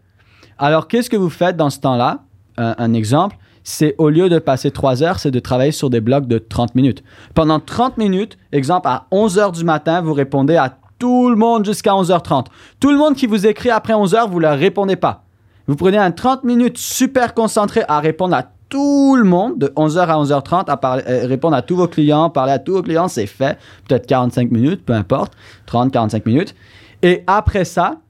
Alors, 0.57 0.87
qu'est-ce 0.87 1.09
que 1.09 1.17
vous 1.17 1.29
faites 1.29 1.55
dans 1.55 1.69
ce 1.69 1.79
temps-là? 1.79 2.23
Un, 2.59 2.93
exemple, 2.95 3.37
c'est 3.63 3.93
au 3.99 4.09
lieu 4.09 4.29
de 4.29 4.39
passer 4.39 4.71
3 4.71 5.03
heures, 5.03 5.19
c'est 5.19 5.29
de 5.29 5.39
travailler 5.39 5.71
sur 5.71 5.91
des 5.91 6.01
blocs 6.01 6.25
de 6.25 6.39
30 6.39 6.73
minutes. 6.73 7.03
Pendant 7.35 7.59
30 7.59 7.97
minutes, 7.97 8.37
exemple, 8.51 8.87
à 8.87 9.05
11 9.11 9.37
heures 9.37 9.51
du 9.51 9.63
matin, 9.63 10.01
vous 10.01 10.13
répondez 10.13 10.55
à 10.55 10.75
tout 10.97 11.29
le 11.29 11.35
monde 11.35 11.65
jusqu'à 11.65 11.91
11h30. 11.91 12.45
Tout 12.79 12.89
le 12.89 12.97
monde 12.97 13.15
qui 13.15 13.27
vous 13.27 13.45
écrit 13.45 13.69
après 13.69 13.93
11 13.93 14.15
heures, 14.15 14.27
vous 14.27 14.37
ne 14.37 14.43
leur 14.43 14.57
répondez 14.57 14.95
pas. 14.95 15.23
Vous 15.67 15.75
prenez 15.75 15.97
un 15.97 16.11
30 16.11 16.45
minutes 16.45 16.79
super 16.79 17.35
concentré 17.35 17.83
à 17.87 17.99
répondre 17.99 18.35
à 18.35 18.43
tout 18.69 19.15
le 19.15 19.23
monde 19.23 19.59
de 19.59 19.67
11h 19.67 19.99
à 19.99 20.15
11h30 20.17 20.65
à 20.67 20.97
euh, 21.09 21.27
répondre 21.27 21.55
à 21.55 21.61
tous 21.61 21.75
vos 21.75 21.87
clients, 21.87 22.29
parler 22.29 22.53
à 22.53 22.59
tous 22.59 22.73
vos 22.73 22.81
clients, 22.81 23.07
c'est 23.07 23.27
fait. 23.27 23.57
Peut-être 23.87 24.07
45 24.07 24.51
minutes, 24.51 24.85
peu 24.85 24.93
importe, 24.93 25.33
30, 25.67 25.91
45 25.91 26.25
minutes. 26.25 26.55
Et 27.03 27.23
après 27.27 27.65
ça, 27.65 28.01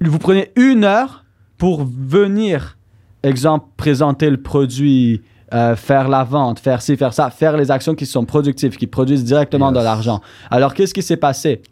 vous 0.00 0.18
prenez 0.18 0.52
une 0.56 0.84
heure 0.84 1.24
pour 1.58 1.84
venir, 1.84 2.78
exemple, 3.22 3.66
présenter 3.76 4.30
le 4.30 4.40
produit, 4.40 5.22
euh, 5.52 5.76
faire 5.76 6.08
la 6.08 6.24
vente, 6.24 6.58
faire 6.58 6.82
ci, 6.82 6.96
faire 6.96 7.12
ça, 7.12 7.30
faire 7.30 7.56
les 7.56 7.70
actions 7.70 7.94
qui 7.94 8.06
sont 8.06 8.24
productives, 8.24 8.76
qui 8.76 8.86
produisent 8.86 9.24
directement 9.24 9.72
de 9.72 9.78
l'argent. 9.78 10.20
Alors, 10.50 10.74
qu'est-ce 10.74 10.94
qui 10.94 11.02
s'est 11.02 11.16
passé? 11.16 11.62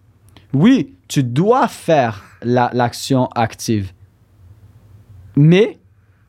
Oui, 0.53 0.95
tu 1.09 1.25
dois 1.25 1.69
faire 1.69 2.23
l'action 2.43 3.29
active. 3.35 3.93
Mais 5.37 5.79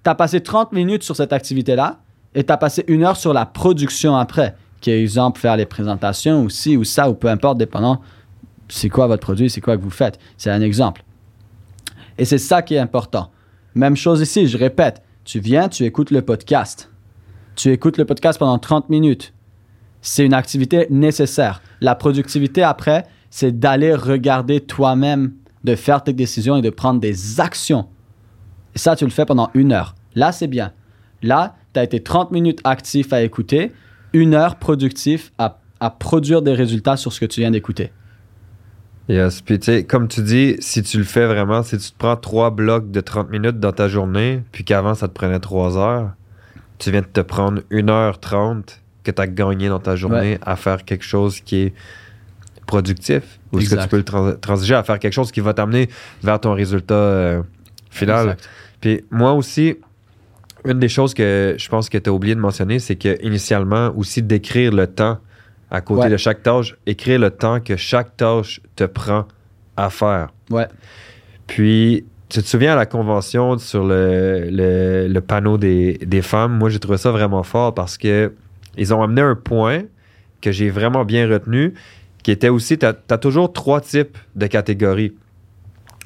tu 0.03 0.09
as 0.09 0.15
passé 0.15 0.41
30 0.41 0.71
minutes 0.71 1.03
sur 1.03 1.15
cette 1.15 1.33
activité-là 1.33 1.99
et 2.33 2.43
tu 2.43 2.51
as 2.51 2.57
passé 2.57 2.85
une 2.87 3.03
heure 3.03 3.17
sur 3.17 3.33
la 3.33 3.45
production 3.45 4.15
après, 4.15 4.55
qui 4.81 4.91
est 4.91 5.01
exemple 5.01 5.39
faire 5.39 5.57
les 5.57 5.65
présentations 5.65 6.43
ou 6.43 6.49
ci 6.49 6.77
ou 6.77 6.83
ça 6.83 7.09
ou 7.09 7.13
peu 7.13 7.27
importe, 7.27 7.57
dépendant 7.57 8.01
c'est 8.69 8.89
quoi 8.89 9.07
votre 9.07 9.21
produit, 9.21 9.49
c'est 9.49 9.61
quoi 9.61 9.77
que 9.77 9.81
vous 9.81 9.89
faites. 9.89 10.19
C'est 10.37 10.49
un 10.49 10.61
exemple. 10.61 11.03
Et 12.17 12.25
c'est 12.25 12.37
ça 12.37 12.61
qui 12.61 12.75
est 12.75 12.79
important. 12.79 13.31
Même 13.75 13.95
chose 13.95 14.21
ici, 14.21 14.47
je 14.47 14.57
répète, 14.57 15.01
tu 15.25 15.39
viens, 15.39 15.69
tu 15.69 15.83
écoutes 15.83 16.11
le 16.11 16.21
podcast. 16.21 16.89
Tu 17.55 17.71
écoutes 17.71 17.97
le 17.97 18.05
podcast 18.05 18.39
pendant 18.39 18.59
30 18.59 18.89
minutes. 18.89 19.33
C'est 20.01 20.25
une 20.25 20.33
activité 20.33 20.87
nécessaire. 20.89 21.61
La 21.81 21.95
productivité 21.95 22.61
après, 22.61 23.05
c'est 23.29 23.57
d'aller 23.57 23.95
regarder 23.95 24.59
toi-même, 24.59 25.33
de 25.63 25.75
faire 25.75 26.03
tes 26.03 26.13
décisions 26.13 26.57
et 26.57 26.61
de 26.61 26.69
prendre 26.69 26.99
des 26.99 27.39
actions. 27.39 27.87
Et 28.75 28.79
ça, 28.79 28.95
tu 28.95 29.05
le 29.05 29.11
fais 29.11 29.25
pendant 29.25 29.49
une 29.53 29.71
heure. 29.71 29.95
Là, 30.13 30.31
c'est 30.31 30.47
bien. 30.47 30.71
Là, 31.21 31.55
tu 31.73 31.79
as 31.79 31.83
été 31.83 32.01
30 32.01 32.31
minutes 32.31 32.59
actif 32.63 33.13
à 33.13 33.21
écouter, 33.21 33.71
une 34.13 34.35
heure 34.35 34.57
productif 34.57 35.31
à, 35.37 35.61
à 35.79 35.89
produire 35.89 36.41
des 36.41 36.53
résultats 36.53 36.97
sur 36.97 37.13
ce 37.13 37.19
que 37.19 37.25
tu 37.25 37.39
viens 37.39 37.51
d'écouter. 37.51 37.91
Yes. 39.09 39.41
Puis, 39.41 39.59
tu 39.59 39.65
sais, 39.65 39.83
comme 39.83 40.07
tu 40.07 40.21
dis, 40.21 40.55
si 40.59 40.81
tu 40.81 40.97
le 40.97 41.03
fais 41.03 41.25
vraiment, 41.25 41.61
si 41.63 41.77
tu 41.77 41.91
te 41.91 41.97
prends 41.97 42.15
trois 42.15 42.51
blocs 42.51 42.89
de 42.89 43.01
30 43.01 43.29
minutes 43.29 43.59
dans 43.59 43.73
ta 43.73 43.87
journée, 43.87 44.43
puis 44.51 44.63
qu'avant, 44.63 44.95
ça 44.95 45.07
te 45.07 45.13
prenait 45.13 45.39
trois 45.39 45.77
heures, 45.77 46.11
tu 46.77 46.91
viens 46.91 47.01
de 47.01 47.07
te 47.07 47.21
prendre 47.21 47.61
1h30 47.71 48.79
que 49.03 49.11
tu 49.11 49.21
as 49.21 49.27
gagné 49.27 49.67
dans 49.67 49.79
ta 49.79 49.95
journée 49.95 50.37
à 50.41 50.55
faire 50.55 50.85
quelque 50.85 51.03
chose 51.03 51.41
qui 51.41 51.57
est 51.57 51.73
productif. 52.65 53.39
Ou 53.51 53.59
est-ce 53.59 53.75
que 53.75 53.81
tu 53.81 53.87
peux 53.87 53.97
le 53.97 54.37
transiger 54.37 54.75
à 54.75 54.83
faire 54.83 54.99
quelque 54.99 55.13
chose 55.13 55.31
qui 55.31 55.41
va 55.41 55.53
t'amener 55.53 55.89
vers 56.23 56.39
ton 56.39 56.53
résultat 56.53 56.93
euh, 56.93 57.43
final. 57.89 58.37
Puis, 58.79 59.03
moi 59.11 59.33
aussi, 59.33 59.77
une 60.65 60.79
des 60.79 60.87
choses 60.87 61.13
que 61.13 61.55
je 61.57 61.69
pense 61.69 61.89
que 61.89 61.97
tu 61.97 62.09
as 62.09 62.13
oublié 62.13 62.35
de 62.35 62.39
mentionner, 62.39 62.79
c'est 62.79 62.95
que 62.95 63.21
initialement 63.23 63.93
aussi 63.97 64.21
d'écrire 64.21 64.71
le 64.71 64.87
temps 64.87 65.19
à 65.73 65.81
côté 65.81 66.07
de 66.07 66.17
chaque 66.17 66.43
tâche, 66.43 66.75
écrire 66.85 67.19
le 67.19 67.31
temps 67.31 67.59
que 67.59 67.75
chaque 67.75 68.15
tâche 68.15 68.61
te 68.75 68.83
prend 68.83 69.25
à 69.75 69.89
faire. 69.89 70.29
Ouais. 70.51 70.67
Puis, 71.47 72.05
tu 72.29 72.43
te 72.43 72.47
souviens 72.47 72.73
à 72.73 72.75
la 72.75 72.85
convention 72.85 73.57
sur 73.57 73.83
le, 73.83 74.49
le, 74.51 75.19
panneau 75.19 75.57
des, 75.57 75.97
des, 75.97 76.21
femmes, 76.21 76.57
moi 76.57 76.69
j'ai 76.69 76.79
trouvé 76.79 76.97
ça 76.97 77.11
vraiment 77.11 77.41
fort 77.41 77.73
parce 77.73 77.97
que 77.97 78.33
ils 78.77 78.93
ont 78.93 79.01
amené 79.01 79.21
un 79.21 79.35
point 79.35 79.81
que 80.41 80.51
j'ai 80.51 80.69
vraiment 80.69 81.05
bien 81.05 81.27
retenu, 81.27 81.73
qui 82.21 82.29
était 82.29 82.49
aussi, 82.49 82.77
tu 82.77 82.85
as, 82.85 82.93
toujours 83.17 83.51
trois 83.51 83.81
types 83.81 84.17
de 84.35 84.45
catégories 84.45 85.13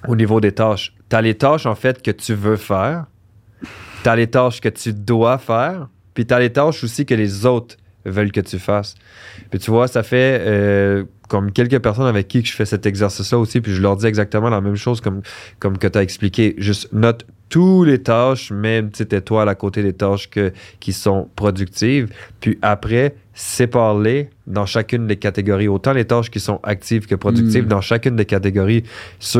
au 0.07 0.15
niveau 0.15 0.39
des 0.39 0.53
tâches. 0.53 0.93
Tu 1.09 1.15
as 1.15 1.21
les 1.21 1.35
tâches 1.35 1.65
en 1.65 1.75
fait 1.75 2.01
que 2.01 2.11
tu 2.11 2.33
veux 2.33 2.55
faire, 2.55 3.05
tu 4.03 4.09
as 4.09 4.15
les 4.15 4.27
tâches 4.27 4.61
que 4.61 4.69
tu 4.69 4.93
dois 4.93 5.37
faire, 5.37 5.89
puis 6.13 6.25
tu 6.25 6.33
as 6.33 6.39
les 6.39 6.53
tâches 6.53 6.85
aussi 6.85 7.05
que 7.05 7.15
les 7.15 7.45
autres 7.45 7.75
veulent 8.07 8.31
que 8.31 8.41
tu 8.41 8.59
fasses. 8.59 8.95
Puis 9.49 9.59
tu 9.59 9.71
vois, 9.71 9.87
ça 9.87 10.03
fait 10.03 10.41
euh, 10.41 11.03
comme 11.27 11.51
quelques 11.51 11.79
personnes 11.79 12.07
avec 12.07 12.27
qui 12.27 12.43
je 12.43 12.53
fais 12.53 12.65
cet 12.65 12.85
exercice-là 12.85 13.37
aussi, 13.37 13.61
puis 13.61 13.73
je 13.73 13.81
leur 13.81 13.97
dis 13.97 14.05
exactement 14.05 14.49
la 14.49 14.61
même 14.61 14.75
chose 14.75 15.01
comme, 15.01 15.21
comme 15.59 15.77
que 15.77 15.87
tu 15.87 15.97
as 15.97 16.03
expliqué. 16.03 16.55
Juste 16.57 16.91
note 16.93 17.25
tous 17.49 17.83
les 17.83 17.99
tâches, 17.99 18.51
même 18.51 18.89
si 18.93 19.03
étoile 19.03 19.47
à 19.47 19.55
côté 19.55 19.81
des 19.81 19.93
tâches 19.93 20.29
que, 20.29 20.51
qui 20.79 20.93
sont 20.93 21.29
productives. 21.35 22.09
Puis 22.41 22.57
après, 22.61 23.15
sépare-les 23.33 24.29
dans 24.47 24.65
chacune 24.65 25.07
des 25.07 25.15
catégories. 25.15 25.67
Autant 25.67 25.93
les 25.93 26.05
tâches 26.05 26.29
qui 26.29 26.39
sont 26.39 26.59
actives 26.63 27.05
que 27.05 27.15
productives 27.15 27.65
hmm. 27.65 27.69
dans 27.69 27.81
chacune 27.81 28.15
des 28.15 28.25
catégories. 28.25 28.83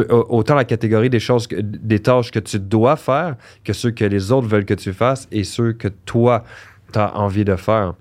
autant 0.10 0.56
la 0.56 0.66
catégorie 0.66 1.10
des 1.10 1.20
choses, 1.20 1.48
des 1.50 2.00
tâches 2.00 2.32
que 2.32 2.40
tu 2.40 2.60
dois 2.60 2.96
faire 2.96 3.36
que 3.64 3.74
ceux 3.74 3.92
que 3.92 4.06
les 4.06 4.32
autres 4.32 4.48
veulent 4.48 4.66
que 4.66 4.74
tu 4.74 4.94
fasses 4.94 5.28
et 5.32 5.44
ceux 5.44 5.74
que 5.74 5.88
toi, 5.88 6.44
tu 6.94 7.00
as 7.00 7.18
envie 7.18 7.46
de 7.46 7.56
faire. 7.56 7.94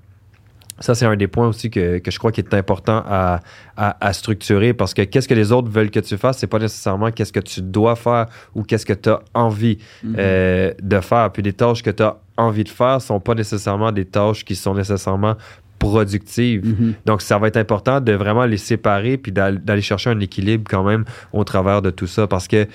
Ça, 0.78 0.94
c'est 0.94 1.06
un 1.06 1.16
des 1.16 1.26
points 1.26 1.48
aussi 1.48 1.70
que, 1.70 1.98
que 1.98 2.10
je 2.10 2.18
crois 2.18 2.32
qui 2.32 2.40
est 2.42 2.52
important 2.52 3.02
à, 3.06 3.40
à, 3.78 4.06
à 4.06 4.12
structurer 4.12 4.74
parce 4.74 4.92
que 4.92 5.02
qu'est-ce 5.02 5.26
que 5.26 5.32
les 5.34 5.50
autres 5.50 5.70
veulent 5.70 5.90
que 5.90 6.00
tu 6.00 6.16
fasses, 6.18 6.36
c'est 6.38 6.46
pas 6.46 6.58
nécessairement 6.58 7.10
qu'est-ce 7.10 7.32
que 7.32 7.40
tu 7.40 7.62
dois 7.62 7.96
faire 7.96 8.26
ou 8.54 8.62
qu'est-ce 8.62 8.84
que 8.84 8.92
tu 8.92 9.08
as 9.08 9.20
envie 9.32 9.78
Mhm. 10.02 10.16
euh, 10.18 10.72
de 10.82 11.00
faire. 11.00 11.32
Puis 11.32 11.42
les 11.42 11.54
tâches 11.54 11.82
que 11.82 11.90
tu 11.90 12.02
as 12.02 12.18
envie 12.36 12.64
de 12.64 12.68
faire 12.68 13.00
sont 13.00 13.20
pas 13.20 13.34
nécessairement 13.34 13.90
des 13.90 14.04
tâches 14.04 14.44
qui 14.44 14.54
sont 14.54 14.74
nécessairement 14.74 15.36
productives. 15.78 16.66
Mhm. 16.66 16.94
Donc, 17.06 17.22
ça 17.22 17.38
va 17.38 17.48
être 17.48 17.56
important 17.56 18.00
de 18.00 18.12
vraiment 18.12 18.44
les 18.44 18.56
séparer 18.58 19.16
puis 19.18 19.32
d'al- 19.32 19.62
d'aller 19.64 19.82
chercher 19.82 20.10
un 20.10 20.20
équilibre 20.20 20.64
quand 20.68 20.82
même 20.82 21.04
au 21.32 21.44
travers 21.44 21.80
de 21.82 21.90
tout 21.90 22.06
ça 22.06 22.26
parce 22.26 22.48
que 22.48 22.66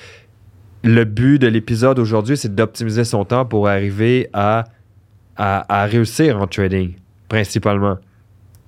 le 0.84 1.04
but 1.04 1.38
de 1.40 1.48
l'épisode 1.48 2.00
aujourd'hui, 2.00 2.38
c'est 2.38 2.54
d'optimiser 2.56 3.04
son 3.04 3.26
temps 3.26 3.46
pour 3.46 3.68
arriver 3.68 4.30
à, 4.34 4.64
à, 5.36 5.82
à 5.84 5.86
réussir 5.86 6.40
en 6.42 6.48
trading, 6.48 6.94
principalement. 7.32 7.98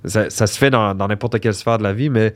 Ça, 0.06 0.30
se 0.30 0.58
fait 0.58 0.70
dans 0.70 0.96
dans 0.96 1.08
n'importe 1.08 1.40
quelle 1.42 1.54
sphère 1.54 1.78
de 1.78 1.84
la 1.84 1.94
vie, 1.94 2.10
mais 2.10 2.34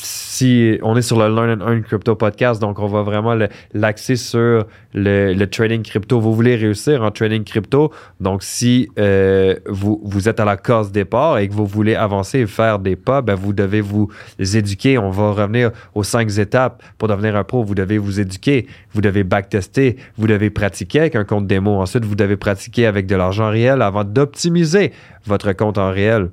si 0.00 0.78
on 0.82 0.96
est 0.96 1.02
sur 1.02 1.18
le 1.18 1.34
Learn 1.34 1.60
and 1.60 1.66
Earn 1.66 1.82
Crypto 1.82 2.14
Podcast, 2.14 2.60
donc 2.60 2.78
on 2.78 2.86
va 2.86 3.02
vraiment 3.02 3.36
l'axer 3.74 4.14
sur 4.14 4.64
le, 4.94 5.34
le 5.34 5.46
trading 5.48 5.82
crypto. 5.82 6.20
Vous 6.20 6.34
voulez 6.34 6.54
réussir 6.54 7.02
en 7.02 7.10
trading 7.10 7.42
crypto, 7.42 7.92
donc 8.20 8.44
si 8.44 8.88
euh, 8.98 9.56
vous, 9.66 10.00
vous 10.04 10.28
êtes 10.28 10.38
à 10.38 10.44
la 10.44 10.56
case 10.56 10.92
départ 10.92 11.38
et 11.38 11.48
que 11.48 11.52
vous 11.52 11.66
voulez 11.66 11.96
avancer 11.96 12.38
et 12.40 12.46
faire 12.46 12.78
des 12.78 12.94
pas, 12.94 13.22
ben 13.22 13.34
vous 13.34 13.52
devez 13.52 13.80
vous 13.80 14.08
éduquer. 14.38 14.98
On 14.98 15.10
va 15.10 15.32
revenir 15.32 15.72
aux 15.94 16.04
cinq 16.04 16.38
étapes 16.38 16.80
pour 16.96 17.08
devenir 17.08 17.34
un 17.34 17.42
pro. 17.42 17.64
Vous 17.64 17.74
devez 17.74 17.98
vous 17.98 18.20
éduquer, 18.20 18.68
vous 18.92 19.00
devez 19.00 19.24
backtester, 19.24 19.96
vous 20.16 20.28
devez 20.28 20.50
pratiquer 20.50 21.00
avec 21.00 21.16
un 21.16 21.24
compte 21.24 21.48
démo. 21.48 21.80
Ensuite, 21.80 22.04
vous 22.04 22.14
devez 22.14 22.36
pratiquer 22.36 22.86
avec 22.86 23.06
de 23.06 23.16
l'argent 23.16 23.50
réel 23.50 23.82
avant 23.82 24.04
d'optimiser 24.04 24.92
votre 25.26 25.52
compte 25.54 25.76
en 25.76 25.90
réel. 25.90 26.30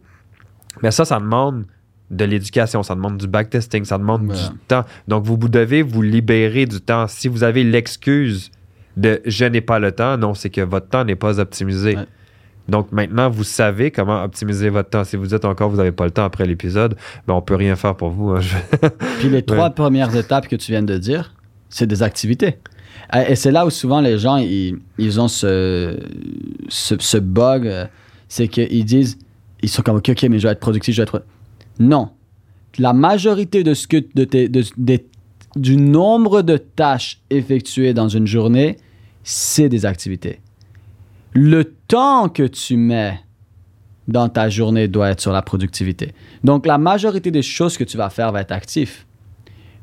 Mais 0.83 0.91
ça, 0.91 1.03
ça 1.05 1.19
demande 1.19 1.65
de 2.11 2.25
l'éducation, 2.25 2.83
ça 2.83 2.95
demande 2.95 3.17
du 3.17 3.27
backtesting, 3.27 3.83
ça 3.85 3.97
demande 3.97 4.29
Ouais. 4.29 4.35
du 4.35 4.57
temps. 4.67 4.83
Donc, 5.07 5.23
vous, 5.25 5.37
vous 5.39 5.49
devez 5.49 5.81
vous 5.81 6.01
libérer 6.01 6.65
du 6.65 6.79
temps. 6.81 7.07
Si 7.07 7.27
vous 7.27 7.43
avez 7.43 7.63
l'excuse 7.63 8.51
de 8.97 9.21
je 9.25 9.45
n'ai 9.45 9.61
pas 9.61 9.79
le 9.79 9.91
temps, 9.91 10.17
non, 10.17 10.33
c'est 10.33 10.49
que 10.49 10.61
votre 10.61 10.87
temps 10.87 11.03
n'est 11.03 11.15
pas 11.15 11.39
optimisé. 11.39 11.95
Ouais. 11.97 12.05
Donc 12.67 12.91
maintenant, 12.91 13.29
vous 13.29 13.43
savez 13.43 13.91
comment 13.91 14.23
optimiser 14.23 14.69
votre 14.69 14.89
temps. 14.89 15.03
Si 15.03 15.17
vous 15.17 15.27
dites 15.27 15.45
encore 15.45 15.69
vous 15.69 15.77
n'avez 15.77 15.91
pas 15.91 16.05
le 16.05 16.11
temps 16.11 16.23
après 16.23 16.45
l'épisode, 16.47 16.95
ben 17.27 17.35
on 17.35 17.41
peut 17.41 17.53
rien 17.55 17.75
faire 17.75 17.95
pour 17.95 18.09
vous. 18.09 18.29
hein. 18.31 18.39
Puis 19.19 19.29
les 19.29 19.43
trois 19.43 19.69
premières 19.69 20.15
étapes 20.15 20.47
que 20.47 20.55
tu 20.55 20.71
viens 20.71 20.81
de 20.81 20.97
dire, 20.97 21.35
c'est 21.69 21.85
des 21.85 22.01
activités. 22.01 22.57
Euh, 23.13 23.23
Et 23.27 23.35
c'est 23.35 23.51
là 23.51 23.67
où 23.67 23.69
souvent 23.69 24.01
les 24.01 24.17
gens, 24.17 24.37
ils, 24.37 24.79
ils 24.97 25.19
ont 25.21 25.27
ce, 25.27 25.99
ce, 26.69 26.95
ce 26.97 27.17
bug, 27.17 27.67
euh, 27.67 27.85
c'est 28.29 28.47
qu'ils 28.47 28.85
disent, 28.85 29.19
ils 29.61 29.69
sont 29.69 29.83
comme, 29.83 29.97
OK, 29.97 30.09
OK, 30.09 30.23
mais 30.23 30.39
je 30.39 30.47
vais 30.47 30.53
être 30.53 30.59
productif, 30.59 30.95
je 30.95 31.01
vais 31.01 31.07
être... 31.07 31.23
Non. 31.79 32.09
La 32.77 32.93
majorité 32.93 33.63
de 33.63 33.73
ce 33.73 33.87
que, 33.87 34.03
du 35.55 35.77
nombre 35.77 36.41
de 36.41 36.57
tâches 36.57 37.21
effectuées 37.29 37.93
dans 37.93 38.09
une 38.09 38.27
journée, 38.27 38.77
c'est 39.23 39.69
des 39.69 39.85
activités. 39.85 40.41
Le 41.33 41.63
temps 41.65 42.29
que 42.29 42.43
tu 42.43 42.77
mets 42.77 43.19
dans 44.07 44.29
ta 44.29 44.49
journée 44.49 44.87
doit 44.87 45.09
être 45.09 45.21
sur 45.21 45.31
la 45.31 45.41
productivité. 45.41 46.13
Donc, 46.43 46.65
la 46.65 46.77
majorité 46.77 47.31
des 47.31 47.41
choses 47.41 47.77
que 47.77 47.83
tu 47.83 47.97
vas 47.97 48.09
faire 48.09 48.31
va 48.31 48.41
être 48.41 48.51
actif. 48.51 49.05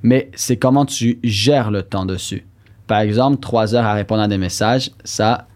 Mais 0.02 0.30
c'est 0.34 0.56
comment 0.56 0.84
tu 0.84 1.18
gères 1.22 1.70
le 1.70 1.82
temps 1.82 2.06
dessus. 2.06 2.46
Par 2.86 3.00
exemple, 3.00 3.40
trois 3.40 3.74
heures 3.74 3.86
à 3.86 3.94
répondre 3.94 4.22
à 4.22 4.28
des 4.28 4.38
messages, 4.38 4.90
ça, 5.04 5.46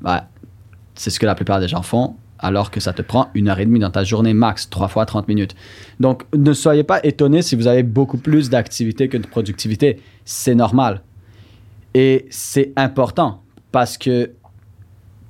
bah, 0.00 0.28
c'est 0.94 1.10
ce 1.10 1.18
que 1.18 1.26
la 1.26 1.34
plupart 1.34 1.60
des 1.60 1.68
gens 1.68 1.82
font, 1.82 2.16
alors 2.42 2.70
que 2.70 2.80
ça 2.80 2.92
te 2.92 3.00
prend 3.02 3.28
une 3.34 3.48
heure 3.48 3.60
et 3.60 3.64
demie 3.66 3.78
dans 3.78 3.90
ta 3.90 4.04
journée 4.04 4.34
max, 4.34 4.68
trois 4.68 4.88
fois 4.88 5.06
30 5.06 5.28
minutes. 5.28 5.54
Donc, 6.00 6.24
ne 6.36 6.52
soyez 6.52 6.82
pas 6.82 7.00
étonnés 7.04 7.40
si 7.42 7.54
vous 7.56 7.66
avez 7.68 7.82
beaucoup 7.84 8.18
plus 8.18 8.50
d'activité 8.50 9.08
que 9.08 9.16
de 9.16 9.26
productivité. 9.26 10.00
C'est 10.24 10.54
normal. 10.54 11.02
Et 11.94 12.26
c'est 12.30 12.72
important 12.76 13.42
parce 13.70 13.96
que 13.96 14.32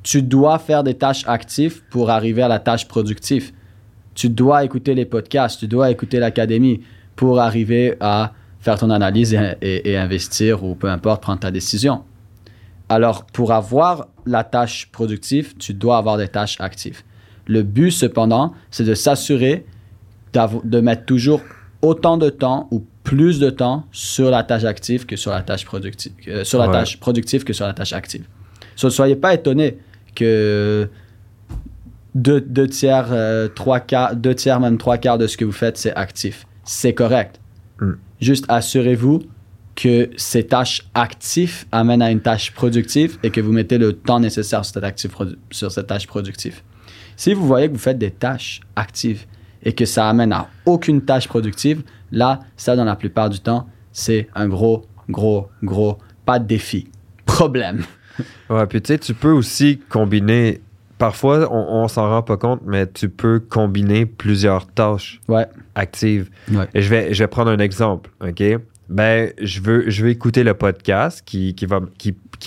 tu 0.02 0.22
dois 0.22 0.58
faire 0.58 0.82
des 0.82 0.94
tâches 0.94 1.24
actives 1.28 1.82
pour 1.90 2.10
arriver 2.10 2.42
à 2.42 2.48
la 2.48 2.58
tâche 2.58 2.88
productive. 2.88 3.52
Tu 4.14 4.28
dois 4.28 4.64
écouter 4.64 4.94
les 4.94 5.04
podcasts, 5.04 5.60
tu 5.60 5.68
dois 5.68 5.90
écouter 5.90 6.18
l'académie 6.18 6.80
pour 7.14 7.40
arriver 7.40 7.94
à 8.00 8.32
faire 8.60 8.78
ton 8.78 8.90
analyse 8.90 9.34
et, 9.34 9.54
et- 9.60 9.90
et 9.92 9.96
investir 9.96 10.64
ou 10.64 10.74
peu 10.74 10.88
importe, 10.88 11.22
prendre 11.22 11.40
ta 11.40 11.50
décision. 11.50 12.02
Alors, 12.88 13.24
pour 13.26 13.52
avoir 13.52 14.08
la 14.26 14.44
tâche 14.44 14.88
productive, 14.92 15.54
tu 15.58 15.74
dois 15.74 15.98
avoir 15.98 16.16
des 16.16 16.28
tâches 16.28 16.56
actives. 16.60 17.02
Le 17.46 17.62
but, 17.62 17.90
cependant, 17.90 18.54
c'est 18.70 18.84
de 18.84 18.94
s'assurer 18.94 19.64
de 20.32 20.80
mettre 20.80 21.04
toujours 21.04 21.40
autant 21.82 22.16
de 22.16 22.30
temps 22.30 22.68
ou 22.70 22.84
plus 23.02 23.40
de 23.40 23.50
temps 23.50 23.84
sur 23.90 24.30
la 24.30 24.44
tâche 24.44 24.64
active 24.64 25.04
que 25.06 25.16
sur 25.16 25.32
la 25.32 25.42
tâche 25.42 25.64
productive, 25.64 26.12
euh, 26.28 26.44
sur 26.44 26.58
la 26.58 26.66
Ouais. 26.66 26.72
tâche 26.72 26.98
productive 27.00 27.42
que 27.44 27.52
sur 27.52 27.66
la 27.66 27.72
tâche 27.74 27.92
active. 27.92 28.24
So, 28.76 28.86
ne 28.86 28.92
soyez 28.92 29.16
pas 29.16 29.34
étonnés 29.34 29.78
que 30.14 30.88
deux, 32.14 32.40
deux 32.40 32.68
tiers, 32.68 33.08
euh, 33.10 33.48
trois 33.48 33.80
quarts, 33.80 34.14
deux 34.16 34.34
tiers, 34.34 34.60
même 34.60 34.78
trois 34.78 34.98
quarts 34.98 35.18
de 35.18 35.26
ce 35.26 35.36
que 35.36 35.44
vous 35.44 35.52
faites, 35.52 35.76
c'est 35.76 35.94
actif. 35.94 36.46
C'est 36.64 36.94
correct. 36.94 37.40
Mm. 37.80 37.92
Juste 38.20 38.44
assurez-vous 38.48 39.22
que 39.74 40.10
ces 40.16 40.46
tâches 40.46 40.82
actives 40.94 41.64
amènent 41.72 42.02
à 42.02 42.10
une 42.10 42.20
tâche 42.20 42.52
productive 42.52 43.18
et 43.22 43.30
que 43.30 43.40
vous 43.40 43.52
mettez 43.52 43.78
le 43.78 43.94
temps 43.94 44.20
nécessaire 44.20 44.64
sur 44.64 44.80
cette, 44.82 45.08
sur 45.50 45.86
tâche 45.86 46.06
productive. 46.06 46.60
Si 47.16 47.32
vous 47.34 47.46
voyez 47.46 47.68
que 47.68 47.72
vous 47.72 47.78
faites 47.78 47.98
des 47.98 48.10
tâches 48.10 48.60
actives 48.76 49.24
et 49.62 49.72
que 49.72 49.84
ça 49.84 50.08
amène 50.08 50.32
à 50.32 50.48
aucune 50.66 51.02
tâche 51.02 51.28
productive, 51.28 51.82
là, 52.10 52.40
ça, 52.56 52.76
dans 52.76 52.84
la 52.84 52.96
plupart 52.96 53.30
du 53.30 53.40
temps, 53.40 53.66
c'est 53.92 54.28
un 54.34 54.48
gros, 54.48 54.84
gros, 55.08 55.48
gros, 55.62 55.98
pas 56.26 56.38
de 56.38 56.46
défi, 56.46 56.88
problème. 57.26 57.84
Ouais, 58.50 58.66
puis 58.66 58.82
tu 58.82 58.88
sais, 58.88 58.98
tu 58.98 59.14
peux 59.14 59.32
aussi 59.32 59.78
combiner. 59.88 60.60
Parfois, 60.98 61.48
on, 61.52 61.82
on 61.82 61.88
s'en 61.88 62.08
rend 62.08 62.22
pas 62.22 62.36
compte, 62.36 62.60
mais 62.64 62.86
tu 62.86 63.08
peux 63.08 63.40
combiner 63.40 64.06
plusieurs 64.06 64.66
tâches 64.66 65.20
Ouais. 65.28 65.46
actives. 65.74 66.30
Ouais. 66.50 66.68
Et 66.74 66.82
je 66.82 66.88
vais, 66.90 67.12
je 67.14 67.24
vais 67.24 67.28
prendre 67.28 67.50
un 67.50 67.58
exemple, 67.58 68.10
OK? 68.20 68.42
Ben, 68.92 69.32
je 69.40 69.62
veux, 69.62 70.08
écouter 70.10 70.44
le 70.44 70.52
podcast 70.52 71.22
qui 71.24 71.56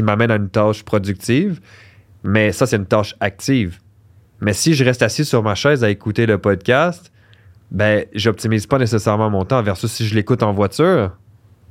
m'amène 0.04 0.30
à 0.30 0.36
une 0.36 0.50
tâche 0.50 0.84
productive, 0.84 1.60
mais 2.24 2.52
ça, 2.52 2.68
c'est 2.68 2.76
une 2.76 2.86
tâche 2.86 3.16
active. 3.20 3.80
Mais 4.42 4.54
si 4.54 4.76
je 4.76 4.84
reste 4.84 5.02
assis 5.02 5.26
sur 5.26 5.42
ma 5.42 5.56
chaise 5.56 5.84
à 5.84 5.90
écouter 5.90 6.28
le 6.28 6.38
podcast, 6.38 7.12
ben, 7.72 8.06
j'optimise 8.14 8.68
pas 8.68 8.78
nécessairement 8.78 9.32
mon 9.32 9.44
temps. 9.44 9.64
Versus 9.64 9.92
si 9.92 10.06
je 10.06 10.14
l'écoute 10.14 10.44
en 10.44 10.54
voiture, 10.54 11.18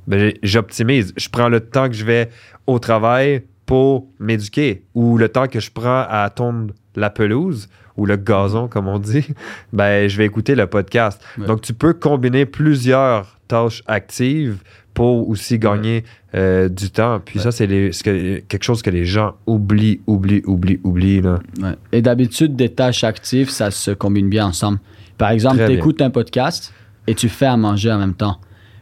ben, 0.09 0.33
j'optimise. 0.43 1.13
Je 1.17 1.29
prends 1.29 1.49
le 1.49 1.61
temps 1.61 1.89
que 1.89 1.95
je 1.95 2.05
vais 2.05 2.31
au 2.67 2.81
travail 2.81 3.45
pour 3.67 4.09
m'éduquer 4.19 4.85
ou 4.95 5.19
le 5.19 5.29
temps 5.29 5.47
que 5.47 5.61
je 5.61 5.71
prends 5.71 6.05
à 6.09 6.29
tondre 6.31 6.75
la 6.97 7.11
pelouse 7.11 7.69
ou 7.97 8.07
le 8.07 8.17
gazon, 8.17 8.69
comme 8.69 8.89
on 8.89 8.99
dit, 8.99 9.27
ben, 9.73 10.09
je 10.09 10.17
vais 10.17 10.27
écouter 10.27 10.55
le 10.55 10.67
podcast. 10.67 11.23
Ouais. 11.39 11.47
Donc, 11.47 11.61
tu 11.63 11.75
peux 11.75 11.93
combiner 11.93 12.47
plusieurs 12.47 13.39
tâches 13.49 13.83
actives 13.87 14.59
pour 14.95 15.29
aussi 15.29 15.59
gagner 15.59 16.05
euh, 16.35 16.69
du 16.69 16.91
temps. 16.91 17.21
Puis 17.25 17.41
ça, 17.41 17.51
c'est 17.51 17.67
que- 17.67 18.39
quelque 18.41 18.63
chose 18.63 18.81
que 18.81 18.91
les 18.91 19.05
gens 19.05 19.35
oublient, 19.47 20.01
oublient, 20.07 20.43
oublient, 20.47 20.81
oublient. 20.85 21.21
Là. 21.21 21.41
Ouais. 21.61 21.75
Et 21.93 22.01
d'habitude, 22.01 22.55
des 22.55 22.69
tâches 22.69 23.03
actives, 23.05 23.51
ça 23.51 23.71
se 23.73 23.91
combine 23.91 24.29
bien 24.29 24.47
ensemble. 24.47 24.79
Par 25.19 25.31
exemple, 25.31 25.65
tu 25.67 25.73
écoutes 25.73 26.01
un 26.01 26.11
podcast 26.11 26.73
et 27.07 27.15
tu 27.15 27.29
fais 27.29 27.47
à 27.47 27.57
manger 27.57 27.93
en 27.93 27.99
même 27.99 28.15
temps. 28.15 28.39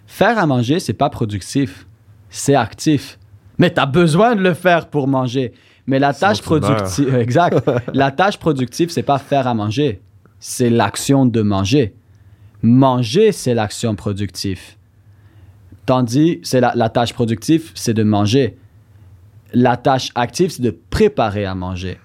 Faire 0.07 0.39
à 0.39 0.47
manger, 0.47 0.81
c'est 0.81 0.93
pas 0.93 1.09
productif, 1.11 1.87
c'est 2.29 2.55
actif. 2.55 3.19
Mais 3.59 3.73
tu 3.73 3.81
as 3.81 3.87
besoin 3.87 4.35
de 4.37 4.43
le 4.43 4.55
faire 4.55 4.89
pour 4.89 5.09
manger. 5.09 5.53
Mais 5.87 5.99
la 5.99 6.13
tâche 6.15 6.43
productive, 6.43 7.15
exact. 7.19 7.69
la 7.93 8.11
tâche 8.11 8.39
productive, 8.39 8.91
c'est 8.91 9.03
pas 9.03 9.19
faire 9.19 9.47
à 9.47 9.55
manger, 9.55 10.01
c'est 10.39 10.71
l'action 10.71 11.27
de 11.27 11.43
manger. 11.43 11.95
Manger, 12.63 13.33
c'est 13.33 13.55
l'action 13.55 13.95
productive. 13.97 14.61
Tandis, 15.87 16.39
c'est 16.45 16.61
la, 16.61 16.73
la 16.77 16.89
tâche 16.89 17.13
productive, 17.13 17.73
c'est 17.75 17.95
de 17.95 18.05
manger. 18.05 18.57
La 19.53 19.77
tâche 19.77 20.11
active, 20.15 20.51
c'est 20.51 20.63
de 20.63 20.71
préparer 20.91 21.45
à 21.45 21.55
manger. 21.55 21.99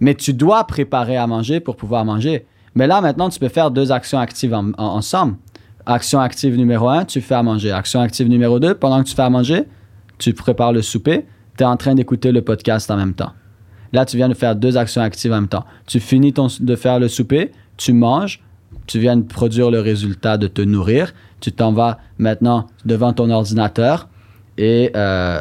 Mais 0.00 0.14
tu 0.14 0.32
dois 0.32 0.64
préparer 0.64 1.16
à 1.16 1.26
manger 1.26 1.58
pour 1.58 1.74
pouvoir 1.76 2.04
manger. 2.04 2.46
Mais 2.76 2.86
là, 2.86 3.00
maintenant, 3.00 3.28
tu 3.28 3.40
peux 3.40 3.48
faire 3.48 3.72
deux 3.72 3.90
actions 3.90 4.20
actives 4.20 4.54
en- 4.54 4.68
en- 4.78 4.94
ensemble. 4.94 5.36
Action 5.84 6.20
active 6.20 6.56
numéro 6.56 6.88
un, 6.88 7.04
tu 7.04 7.20
fais 7.20 7.34
à 7.34 7.42
manger. 7.42 7.72
Action 7.72 8.00
active 8.00 8.28
numéro 8.28 8.60
deux, 8.60 8.74
pendant 8.74 9.02
que 9.02 9.08
tu 9.08 9.14
fais 9.16 9.22
à 9.22 9.30
manger, 9.30 9.64
tu 10.18 10.32
prépares 10.32 10.72
le 10.72 10.82
souper, 10.82 11.26
tu 11.58 11.62
es 11.64 11.66
en 11.66 11.76
train 11.76 11.94
d'écouter 11.94 12.32
le 12.32 12.40
podcast 12.40 12.90
en 12.90 12.96
même 12.96 13.12
temps. 13.12 13.32
Là, 13.92 14.04
tu 14.06 14.16
viens 14.16 14.28
de 14.30 14.34
faire 14.34 14.54
deux 14.56 14.76
actions 14.78 15.02
actives 15.02 15.32
en 15.32 15.36
même 15.36 15.48
temps. 15.48 15.64
Tu 15.86 16.00
finis 16.00 16.32
ton- 16.32 16.48
de 16.60 16.76
faire 16.76 16.98
le 16.98 17.08
souper, 17.08 17.52
tu 17.76 17.92
manges, 17.92 18.40
tu 18.86 18.98
viens 18.98 19.16
de 19.16 19.22
produire 19.22 19.70
le 19.70 19.80
résultat 19.80 20.36
de 20.38 20.46
te 20.46 20.62
nourrir, 20.62 21.12
tu 21.40 21.52
t'en 21.52 21.72
vas 21.72 21.98
maintenant 22.18 22.66
devant 22.86 23.12
ton 23.12 23.28
ordinateur 23.30 24.08
et 24.58 24.90
euh, 24.96 25.40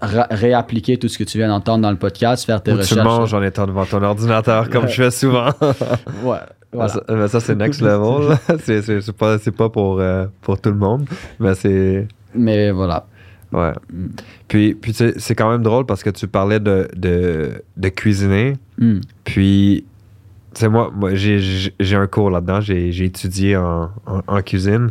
réappliquer 0.00 0.98
tout 0.98 1.08
ce 1.08 1.18
que 1.18 1.24
tu 1.24 1.38
viens 1.38 1.48
d'entendre 1.48 1.82
dans 1.82 1.90
le 1.90 1.96
podcast, 1.96 2.44
faire 2.44 2.62
tes 2.62 2.72
Ou 2.72 2.76
tu 2.76 2.80
recherches. 2.82 3.04
manges 3.04 3.34
en 3.34 3.42
étant 3.42 3.66
devant 3.66 3.84
ton 3.86 4.02
ordinateur, 4.02 4.68
comme 4.70 4.84
Ouais. 4.84 4.90
je 4.90 5.02
fais 5.04 5.10
souvent. 5.10 5.48
Ouais, 6.24 6.38
voilà. 6.72 6.88
Ça, 6.88 7.02
mais 7.10 7.28
ça, 7.28 7.40
c'est 7.40 7.54
next 7.54 7.80
level. 7.82 8.36
c'est, 8.64 9.12
pas, 9.12 9.38
pas 9.38 9.68
pour, 9.68 10.00
euh, 10.00 10.26
pour 10.40 10.60
tout 10.60 10.70
le 10.70 10.76
monde, 10.76 11.06
mais 11.38 11.54
c'est. 11.54 12.08
Mais 12.34 12.70
voilà. 12.70 13.06
Ouais. 13.52 13.72
Mm. 13.92 14.06
Puis, 14.48 14.74
puis 14.74 14.94
c'est 14.94 15.34
quand 15.34 15.50
même 15.50 15.62
drôle 15.62 15.86
parce 15.86 16.02
que 16.02 16.10
tu 16.10 16.26
parlais 16.26 16.60
de, 16.60 16.88
de, 16.96 17.62
de 17.76 17.88
cuisiner. 17.88 18.54
Hmm. 18.78 19.00
Puis, 19.24 19.84
tu 20.54 20.60
sais, 20.60 20.68
moi, 20.68 20.90
moi 20.94 21.14
j'ai, 21.14 21.96
un 21.96 22.06
cours 22.06 22.30
là-dedans. 22.30 22.60
J'ai, 22.60 22.92
j'ai 22.92 23.06
étudié 23.06 23.56
en, 23.56 23.90
en, 24.06 24.22
en 24.26 24.42
cuisine. 24.42 24.90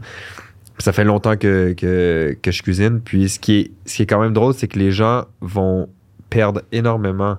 Puis 0.78 0.84
ça 0.84 0.92
fait 0.94 1.04
longtemps 1.04 1.38
que, 1.38 1.74
que, 1.74 2.36
que 2.42 2.52
je 2.52 2.64
cuisine. 2.64 3.02
Puis, 3.04 3.30
ce 3.30 3.40
qui, 3.40 3.60
est, 3.60 3.72
ce 3.86 3.98
qui 3.98 4.02
est 4.04 4.08
quand 4.08 4.22
même 4.22 4.34
drôle, 4.34 4.54
c'est 4.54 4.68
que 4.68 4.80
les 4.80 4.92
gens 4.92 5.26
vont 5.42 5.90
perdre 6.30 6.62
énormément 6.72 7.38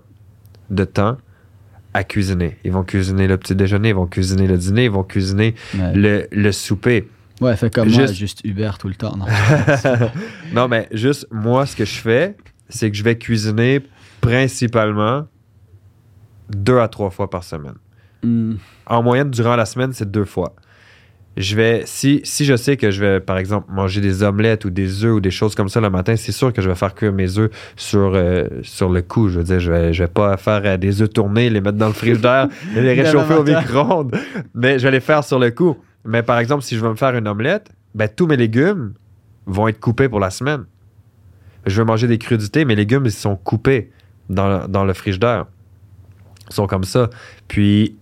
de 0.71 0.85
temps 0.85 1.17
à 1.95 2.05
cuisiner. 2.05 2.57
Ils 2.65 2.73
vont 2.73 2.85
cuisiner 2.85 3.27
le 3.27 3.37
petit 3.37 3.55
déjeuner, 3.55 3.91
ils 3.91 3.95
vont 3.95 4.07
cuisiner 4.07 4.47
le 4.47 4.57
dîner, 4.57 4.85
ils 4.85 4.91
vont 4.91 5.03
cuisiner 5.03 5.55
Ouais. 5.75 5.93
le, 5.95 6.27
le 6.31 6.53
souper. 6.53 7.09
Ouais, 7.43 7.57
fais 7.57 7.71
comme 7.71 7.89
moi, 7.89 8.01
Juste- 8.03 8.15
juste 8.15 8.41
Uber 8.45 8.71
tout 8.79 8.89
le 8.89 8.95
temps. 8.95 9.17
Non. 9.17 9.27
non, 10.55 10.69
mais 10.69 10.89
juste, 10.93 11.27
moi, 11.31 11.67
ce 11.67 11.75
que 11.77 11.85
je 11.85 11.99
fais, 12.01 12.37
c'est 12.69 12.91
que 12.91 12.97
je 12.97 13.03
vais 13.03 13.19
cuisiner 13.19 13.81
principalement 14.21 15.27
deux 16.49 16.79
à 16.79 16.89
trois 16.89 17.11
fois 17.11 17.29
par 17.29 17.45
semaine. 17.45 17.75
Hmm. 18.23 18.55
En 18.87 19.03
moyenne, 19.03 19.31
durant 19.31 19.57
la 19.57 19.67
semaine, 19.67 19.93
c'est 19.93 20.11
deux 20.11 20.25
fois. 20.25 20.55
Je 21.37 21.57
vais, 21.57 21.83
si, 21.87 22.21
si 22.25 22.45
je 22.45 22.55
sais 22.57 22.77
que 22.77 22.91
je 22.91 23.01
vais, 23.01 23.21
par 23.21 23.39
exemple, 23.39 23.73
manger 23.73 24.03
des 24.03 24.23
omelettes 24.23 24.67
ou 24.67 24.71
des 24.71 25.03
œufs 25.03 25.15
ou 25.15 25.21
des 25.21 25.31
choses 25.31 25.55
comme 25.55 25.71
ça 25.71 25.81
le 25.81 25.89
matin, 25.89 26.15
c'est 26.15 26.31
sûr 26.31 26.53
que 26.53 26.61
je 26.61 26.69
vais 26.69 26.75
faire 26.75 26.95
cuire 26.95 27.13
mes 27.13 27.39
œufs 27.39 27.51
sur, 27.75 28.13
euh, 28.15 28.47
sur 28.63 28.91
le 28.91 29.01
coup. 29.01 29.31
Je 29.31 29.39
veux 29.39 29.45
dire, 29.45 29.59
je 29.59 29.73
vais, 29.73 29.93
je 29.95 30.05
vais 30.05 30.11
pas 30.11 30.37
faire 30.37 30.61
euh, 30.65 30.77
des 30.77 31.01
œufs 31.01 31.09
tournés, 31.09 31.49
les 31.49 31.63
mettre 31.63 31.79
dans 31.79 31.87
le 31.87 31.95
frigidaire 31.95 32.49
et 32.77 32.81
les 32.83 32.93
réchauffer 32.93 33.35
au 33.35 33.45
micro-ondes. 33.45 34.15
Mais 34.55 34.79
je 34.79 34.85
vais 34.85 34.91
les 34.91 35.01
faire 35.01 35.25
sur 35.25 35.39
le 35.39 35.51
coup. 35.51 35.79
Mais 36.05 36.23
par 36.23 36.39
exemple, 36.39 36.63
si 36.63 36.77
je 36.77 36.81
veux 36.81 36.91
me 36.91 36.97
faire 36.97 37.15
une 37.17 37.29
omelette, 37.29 37.71
ben, 37.95 38.09
tous 38.09 38.27
mes 38.27 38.37
légumes 38.37 38.95
vont 39.47 39.69
être 39.69 39.81
coupés 39.81 40.09
pour 40.09 40.21
la 40.21 40.31
semaine. 40.31 40.65
Je 41.67 41.79
veux 41.79 41.85
manger 41.85 42.09
des 42.09 42.19
crudités, 42.19 42.65
mes 42.65 42.75
légumes, 42.75 43.09
sont 43.09 43.37
coupés 43.37 43.91
dans, 44.29 44.67
dans 44.69 44.85
le. 44.85 44.95
Ils 45.07 46.55
sont 46.55 46.67
comme 46.67 46.85
ça. 46.85 47.09
Puis, 47.47 47.97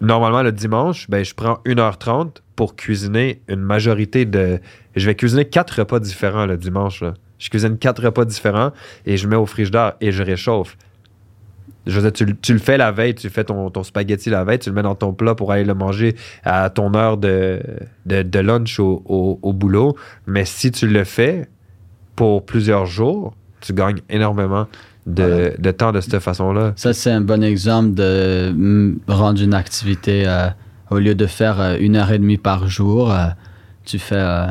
normalement, 0.00 0.42
le 0.42 0.52
dimanche, 0.52 1.08
ben, 1.10 1.24
je 1.24 1.34
prends 1.34 1.60
1h30 1.66 2.38
pour 2.56 2.76
cuisiner 2.76 3.42
une 3.48 3.60
majorité 3.60 4.24
de. 4.24 4.60
Je 4.96 5.06
vais 5.06 5.14
cuisiner 5.14 5.44
quatre 5.44 5.80
repas 5.80 6.00
différents 6.00 6.46
le 6.46 6.56
dimanche. 6.56 7.04
Je 7.38 7.50
cuisine 7.50 7.76
quatre 7.76 8.02
repas 8.04 8.24
différents 8.24 8.72
et 9.04 9.16
je 9.16 9.28
mets 9.28 9.36
au 9.36 9.46
frigidaire 9.46 9.94
et 10.00 10.12
je 10.12 10.22
réchauffe. 10.22 10.78
Je 11.86 11.96
veux 11.96 12.02
dire, 12.02 12.12
tu, 12.12 12.24
le- 12.24 12.34
tu 12.40 12.52
le 12.54 12.58
fais 12.58 12.78
la 12.78 12.92
veille, 12.92 13.14
tu 13.14 13.28
fais 13.28 13.44
ton, 13.44 13.68
ton 13.70 13.82
spaghetti 13.82 14.30
la 14.30 14.42
veille, 14.44 14.58
tu 14.58 14.70
le 14.70 14.74
mets 14.74 14.82
dans 14.82 14.94
ton 14.94 15.12
plat 15.12 15.34
pour 15.34 15.52
aller 15.52 15.64
le 15.64 15.74
manger 15.74 16.16
à 16.44 16.70
ton 16.70 16.94
heure 16.94 17.18
de, 17.18 17.60
de, 18.06 18.22
de 18.22 18.38
lunch 18.38 18.80
au, 18.80 19.02
au- 19.06 19.38
au 19.42 19.52
boulot. 19.52 19.94
Mais 20.26 20.44
si 20.46 20.70
tu 20.70 20.86
le 20.88 21.04
fais 21.04 21.46
pour 22.16 22.44
plusieurs 22.46 22.86
jours, 22.86 23.34
tu 23.60 23.72
gagnes 23.74 24.00
énormément 24.08 24.66
de, 25.06 25.22
Voilà. 25.22 25.50
de 25.58 25.70
temps 25.72 25.92
de 25.92 26.00
cette 26.00 26.18
façon-là. 26.20 26.72
Ça, 26.76 26.92
c'est 26.94 27.10
un 27.10 27.20
bon 27.20 27.42
exemple 27.44 27.92
de 27.94 28.50
mm, 28.54 29.00
rendre 29.08 29.42
une 29.42 29.52
activité, 29.54 30.24
euh, 30.26 30.48
au 30.90 30.98
lieu 30.98 31.14
de 31.14 31.26
faire 31.26 31.60
euh, 31.60 31.76
une 31.78 31.96
heure 31.96 32.10
et 32.12 32.18
demie 32.18 32.38
par 32.38 32.66
jour, 32.68 33.12
euh, 33.12 33.26
tu 33.84 33.98
fais... 33.98 34.14
euh, 34.16 34.46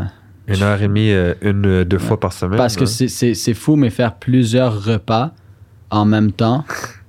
Une 0.48 0.62
heure 0.62 0.79
et 0.82 0.88
demie, 0.88 1.12
une, 1.41 1.84
deux 1.84 1.98
fois 1.98 2.20
par 2.20 2.34
semaine. 2.34 2.58
Parce 2.58 2.75
que 2.75 2.84
hein. 2.84 3.34
c'est 3.34 3.53
fou, 3.55 3.75
mais 3.75 3.89
faire 3.89 4.13
plusieurs 4.15 4.84
repas 4.86 5.32
en 5.89 6.05
même 6.05 6.32
temps 6.32 6.63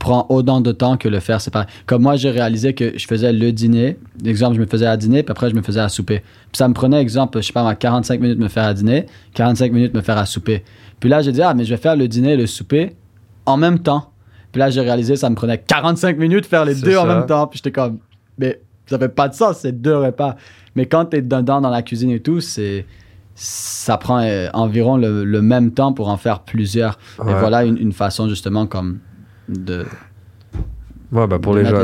prend 0.00 0.26
autant 0.30 0.60
de 0.62 0.72
temps 0.72 0.96
que 0.96 1.08
le 1.08 1.20
faire 1.20 1.40
séparé. 1.40 1.66
Comme 1.86 2.02
moi, 2.02 2.16
j'ai 2.16 2.30
réalisé 2.30 2.72
que 2.74 2.98
je 2.98 3.06
faisais 3.06 3.32
le 3.32 3.52
dîner. 3.52 3.98
Exemple, 4.24 4.56
je 4.56 4.60
me 4.60 4.66
faisais 4.66 4.86
à 4.86 4.96
dîner, 4.96 5.22
puis 5.22 5.30
après, 5.30 5.50
je 5.50 5.54
me 5.54 5.62
faisais 5.62 5.78
à 5.78 5.88
souper. 5.90 6.20
Puis 6.20 6.56
ça 6.56 6.66
me 6.66 6.74
prenait, 6.74 7.00
exemple, 7.00 7.38
je 7.40 7.46
sais 7.46 7.52
pas, 7.52 7.62
moi, 7.62 7.74
45 7.74 8.18
minutes 8.18 8.38
me 8.38 8.48
faire 8.48 8.64
à 8.64 8.74
dîner, 8.74 9.06
45 9.34 9.70
minutes 9.72 9.94
me 9.94 10.00
faire 10.00 10.16
à 10.16 10.24
souper. 10.24 10.64
Puis 10.98 11.10
là, 11.10 11.20
j'ai 11.20 11.32
dit, 11.32 11.42
ah, 11.42 11.52
mais 11.54 11.64
je 11.64 11.70
vais 11.70 11.80
faire 11.80 11.96
le 11.96 12.08
dîner 12.08 12.32
et 12.32 12.36
le 12.36 12.46
souper 12.46 12.96
en 13.44 13.58
même 13.58 13.78
temps. 13.78 14.10
Puis 14.52 14.58
là, 14.58 14.70
j'ai 14.70 14.80
réalisé 14.80 15.16
ça 15.16 15.28
me 15.30 15.34
prenait 15.36 15.58
45 15.58 16.16
minutes 16.18 16.46
faire 16.46 16.64
les 16.64 16.74
deux 16.74 16.96
en 16.96 17.06
même 17.06 17.26
temps. 17.26 17.46
Puis 17.46 17.58
j'étais 17.58 17.70
comme, 17.70 17.98
mais 18.38 18.60
ça 18.86 18.98
fait 18.98 19.08
pas 19.10 19.28
de 19.28 19.34
sens, 19.34 19.58
c'est 19.58 19.80
deux 19.80 19.96
repas. 19.96 20.34
Mais 20.74 20.86
quand 20.86 21.04
tu 21.04 21.18
es 21.18 21.22
dedans 21.22 21.60
dans 21.60 21.70
la 21.70 21.82
cuisine 21.82 22.10
et 22.10 22.20
tout, 22.20 22.40
c'est 22.40 22.86
ça 23.34 23.96
prend 23.96 24.20
euh, 24.20 24.48
environ 24.54 24.96
le, 24.96 25.24
le 25.24 25.42
même 25.42 25.72
temps 25.72 25.92
pour 25.92 26.08
en 26.08 26.16
faire 26.16 26.40
plusieurs. 26.40 26.98
Et 27.20 27.32
voilà 27.38 27.64
une, 27.64 27.76
une 27.78 27.92
façon 27.92 28.28
justement 28.28 28.66
comme 28.66 28.98
de... 29.50 29.84
Ouais, 31.12 31.26
ben 31.26 31.40
pour 31.40 31.54
de 31.54 31.58
les 31.58 31.64
gens, 31.66 31.78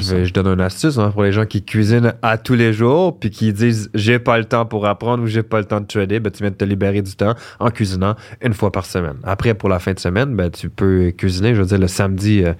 je, 0.00 0.14
vais- 0.16 0.24
je 0.24 0.32
donne 0.32 0.48
une 0.48 0.60
astuce 0.60 0.98
hein, 0.98 1.12
pour 1.12 1.22
les 1.22 1.30
gens 1.30 1.46
qui 1.46 1.62
cuisinent 1.64 2.14
à 2.20 2.36
tous 2.36 2.54
les 2.54 2.72
jours 2.72 3.16
puis 3.16 3.30
qui 3.30 3.52
disent 3.52 3.90
j'ai 3.94 4.18
pas 4.18 4.38
le 4.38 4.44
temps 4.44 4.66
pour 4.66 4.86
apprendre 4.86 5.22
ou 5.22 5.28
j'ai 5.28 5.44
pas 5.44 5.60
le 5.60 5.66
temps 5.66 5.80
de 5.80 5.86
trader, 5.86 6.18
ben 6.18 6.32
tu 6.32 6.42
viens 6.42 6.50
de 6.50 6.56
te 6.56 6.64
libérer 6.64 7.00
du 7.00 7.14
temps 7.14 7.34
en 7.60 7.70
cuisinant 7.70 8.16
une 8.42 8.54
fois 8.54 8.72
par 8.72 8.84
semaine. 8.84 9.18
Après, 9.22 9.54
pour 9.54 9.68
la 9.68 9.78
fin 9.78 9.92
de 9.92 10.00
semaine, 10.00 10.34
ben 10.34 10.50
tu 10.50 10.68
peux 10.68 11.12
cuisiner. 11.16 11.54
Je 11.54 11.60
veux 11.60 11.66
dire, 11.68 11.78
le 11.78 11.86
samedi, 11.86 12.42
euh, 12.42 12.54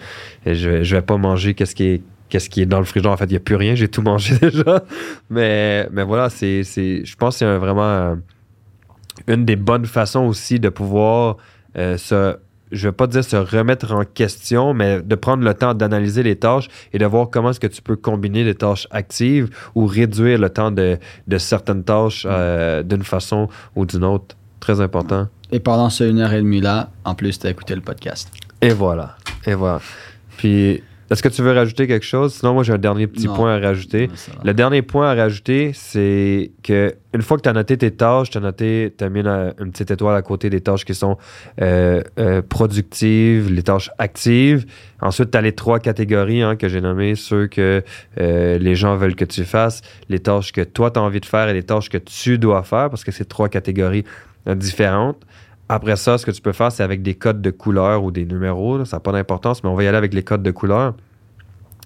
je, 0.46 0.84
je 0.84 0.94
vais 0.96 1.02
pas 1.02 1.16
manger 1.16 1.54
qu'est-ce 1.54 1.74
qui 1.74 1.84
est 1.86 2.02
qu'est-ce 2.28 2.50
qui 2.50 2.60
est 2.62 2.66
dans 2.66 2.78
le 2.78 2.84
frigidaire. 2.84 3.10
En 3.12 3.16
fait, 3.16 3.24
il 3.24 3.30
n'y 3.30 3.36
a 3.36 3.40
plus 3.40 3.56
rien, 3.56 3.74
j'ai 3.74 3.88
tout 3.88 4.02
mangé 4.02 4.38
déjà. 4.40 4.84
Mais, 5.28 5.88
mais 5.90 6.04
voilà, 6.04 6.30
c'est, 6.30 6.62
c'est, 6.62 7.04
je 7.04 7.16
pense 7.16 7.34
que 7.34 7.38
c'est 7.40 7.56
vraiment 7.58 7.82
euh, 7.82 8.14
une 9.26 9.44
des 9.44 9.56
bonnes 9.56 9.86
façons 9.86 10.22
aussi 10.26 10.60
de 10.60 10.68
pouvoir 10.68 11.36
euh, 11.76 11.96
se 11.96 12.36
je 12.72 12.88
vais 12.88 12.92
pas 12.92 13.06
dire 13.06 13.24
se 13.24 13.36
remettre 13.36 13.92
en 13.92 14.04
question, 14.04 14.74
mais 14.74 15.00
de 15.02 15.14
prendre 15.14 15.44
le 15.44 15.54
temps 15.54 15.74
d'analyser 15.74 16.22
les 16.22 16.36
tâches 16.36 16.68
et 16.92 16.98
de 16.98 17.06
voir 17.06 17.30
comment 17.30 17.50
est-ce 17.50 17.60
que 17.60 17.66
tu 17.66 17.82
peux 17.82 17.96
combiner 17.96 18.44
les 18.44 18.54
tâches 18.54 18.88
actives 18.90 19.48
ou 19.74 19.86
réduire 19.86 20.38
le 20.38 20.50
temps 20.50 20.70
de, 20.70 20.98
de 21.26 21.38
certaines 21.38 21.84
tâches 21.84 22.26
euh, 22.28 22.82
d'une 22.82 23.04
façon 23.04 23.48
ou 23.74 23.86
d'une 23.86 24.04
autre. 24.04 24.36
Très 24.60 24.80
important. 24.80 25.28
Et 25.52 25.60
pendant 25.60 25.90
ce 25.90 26.02
une 26.04 26.18
heure 26.18 26.32
et 26.32 26.40
demie 26.40 26.60
là, 26.60 26.90
en 27.04 27.14
plus, 27.14 27.38
tu 27.38 27.46
as 27.46 27.50
écouté 27.50 27.74
le 27.74 27.80
podcast. 27.80 28.30
Et 28.60 28.70
voilà. 28.70 29.16
Et 29.46 29.54
voilà. 29.54 29.80
Puis, 30.36 30.82
est-ce 31.10 31.22
que 31.22 31.28
tu 31.28 31.42
veux 31.42 31.52
rajouter 31.52 31.86
quelque 31.86 32.04
chose? 32.04 32.34
Sinon, 32.34 32.54
moi, 32.54 32.62
j'ai 32.62 32.72
un 32.72 32.78
dernier 32.78 33.06
petit 33.06 33.26
Non. 33.26 33.34
point 33.34 33.54
à 33.56 33.58
rajouter. 33.60 34.10
Le 34.44 34.52
dernier 34.54 34.82
point 34.82 35.10
à 35.10 35.14
rajouter, 35.14 35.70
c'est 35.74 36.50
que 36.62 36.94
une 37.14 37.22
fois 37.22 37.36
que 37.36 37.42
tu 37.42 37.48
as 37.48 37.52
noté 37.52 37.76
tes 37.78 37.90
tâches, 37.92 38.30
tu 38.30 38.38
as 38.38 38.40
noté, 38.40 38.92
tu 38.96 39.04
as 39.04 39.08
mis 39.08 39.20
une, 39.20 39.54
une 39.60 39.70
petite 39.72 39.90
étoile 39.90 40.16
à 40.16 40.22
côté 40.22 40.50
des 40.50 40.60
tâches 40.60 40.84
qui 40.84 40.94
sont 40.94 41.16
euh, 41.62 42.02
euh, 42.18 42.42
productives, 42.42 43.50
les 43.52 43.62
tâches 43.62 43.90
actives. 43.98 44.66
Ensuite, 45.00 45.30
tu 45.30 45.38
as 45.38 45.42
les 45.42 45.52
trois 45.52 45.78
catégories 45.78 46.42
hein, 46.42 46.56
que 46.56 46.68
j'ai 46.68 46.80
nommées, 46.80 47.14
ceux 47.14 47.46
que 47.46 47.82
euh, 48.20 48.58
les 48.58 48.74
gens 48.74 48.96
veulent 48.96 49.14
que 49.14 49.24
tu 49.24 49.44
fasses, 49.44 49.82
les 50.08 50.18
tâches 50.18 50.52
que 50.52 50.60
toi, 50.62 50.90
tu 50.90 50.98
as 50.98 51.02
envie 51.02 51.20
de 51.20 51.26
faire 51.26 51.48
et 51.48 51.54
les 51.54 51.62
tâches 51.62 51.88
que 51.88 51.98
tu 51.98 52.38
dois 52.38 52.62
faire, 52.62 52.90
parce 52.90 53.04
que 53.04 53.12
c'est 53.12 53.26
trois 53.26 53.48
catégories 53.48 54.04
euh, 54.48 54.54
différentes. 54.54 55.22
Après 55.68 55.96
ça, 55.96 56.16
ce 56.16 56.24
que 56.24 56.30
tu 56.30 56.40
peux 56.40 56.52
faire, 56.52 56.70
c'est 56.70 56.82
avec 56.82 57.02
des 57.02 57.14
codes 57.14 57.42
de 57.42 57.50
couleur 57.50 58.04
ou 58.04 58.10
des 58.10 58.24
numéros. 58.24 58.78
là, 58.78 58.84
ça 58.84 58.96
n'a 58.96 59.00
pas 59.00 59.12
d'importance, 59.12 59.64
mais 59.64 59.70
on 59.70 59.74
va 59.74 59.82
y 59.82 59.86
aller 59.88 59.98
avec 59.98 60.14
les 60.14 60.22
codes 60.22 60.42
de 60.42 60.50
couleur. 60.52 60.94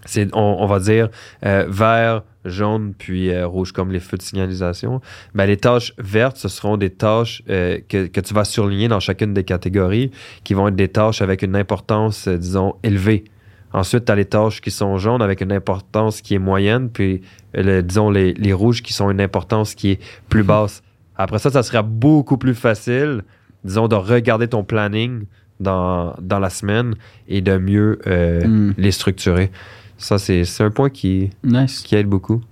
C'est, 0.07 0.29
on, 0.35 0.57
on 0.61 0.67
va 0.67 0.81
dire 0.81 1.09
euh, 1.45 1.67
vert, 1.69 2.23
jaune, 2.47 2.95
puis 2.97 3.31
euh, 3.31 3.47
rouge, 3.47 3.73
comme 3.73 3.91
les 3.93 4.01
feux 4.01 4.17
de 4.17 4.23
signalisation. 4.23 5.01
Ben, 5.35 5.45
les 5.47 5.59
tâches 5.59 5.93
vertes, 5.99 6.39
ce 6.39 6.49
seront 6.49 6.79
des 6.79 6.91
tâches 6.91 7.43
euh, 7.51 7.79
que, 7.87 8.07
que 8.07 8.21
tu 8.21 8.33
vas 8.33 8.45
surligner 8.45 8.89
dans 8.89 9.01
chacune 9.01 9.35
des 9.35 9.45
catégories, 9.45 10.11
qui 10.43 10.55
vont 10.55 10.69
être 10.69 10.77
des 10.77 10.89
tâches 10.89 11.21
avec 11.21 11.43
une 11.43 11.55
importance, 11.55 12.29
disons, 12.29 12.77
élevée. 12.83 13.25
Ensuite, 13.73 14.07
tu 14.07 14.13
as 14.13 14.17
les 14.17 14.25
tâches 14.25 14.61
qui 14.63 14.71
sont 14.71 14.97
jaunes 14.99 15.23
avec 15.23 15.43
une 15.43 15.53
importance 15.53 16.23
qui 16.23 16.35
est 16.35 16.39
moyenne, 16.39 16.89
puis, 16.91 17.21
le- 17.55 17.83
disons, 17.83 18.11
les, 18.11 18.33
les 18.35 18.53
rouges 18.53 18.83
qui 18.83 18.93
sont 18.93 19.11
une 19.11 19.21
importance 19.21 19.75
qui 19.75 19.93
est 19.93 20.01
plus 20.29 20.43
basse. 20.43 20.83
Après 21.17 21.39
ça, 21.39 21.51
ça 21.51 21.63
sera 21.63 21.83
beaucoup 21.83 22.39
plus 22.39 22.55
facile, 22.55 23.23
disons, 23.65 23.89
de 23.89 23.95
regarder 23.97 24.49
ton 24.49 24.65
planning 24.65 25.25
dans, 25.61 26.15
dans 26.21 26.39
la 26.39 26.51
semaine 26.51 26.95
et 27.29 27.41
de 27.41 27.57
mieux 27.59 27.99
euh, 28.07 28.41
Hmm. 28.47 28.73
les 28.79 28.91
structurer. 28.93 29.51
Ça, 29.99 30.19
c'est 30.19 30.45
un 30.61 30.71
point 30.71 30.89
qui, 30.89 31.31
Nice. 31.45 31.83
qui 31.83 31.95
aide 31.97 32.07
beaucoup. 32.07 32.43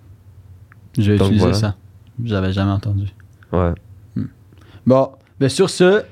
Donc, 0.97 1.07
utiliser 1.07 1.39
voilà. 1.39 1.55
ça. 1.55 1.77
J'avais 2.25 2.53
jamais 2.53 2.73
entendu. 2.73 3.07
Ouais. 3.53 3.73
Bon, 4.87 5.11
ben 5.41 5.49
sur 5.49 5.71
ce, 5.71 6.03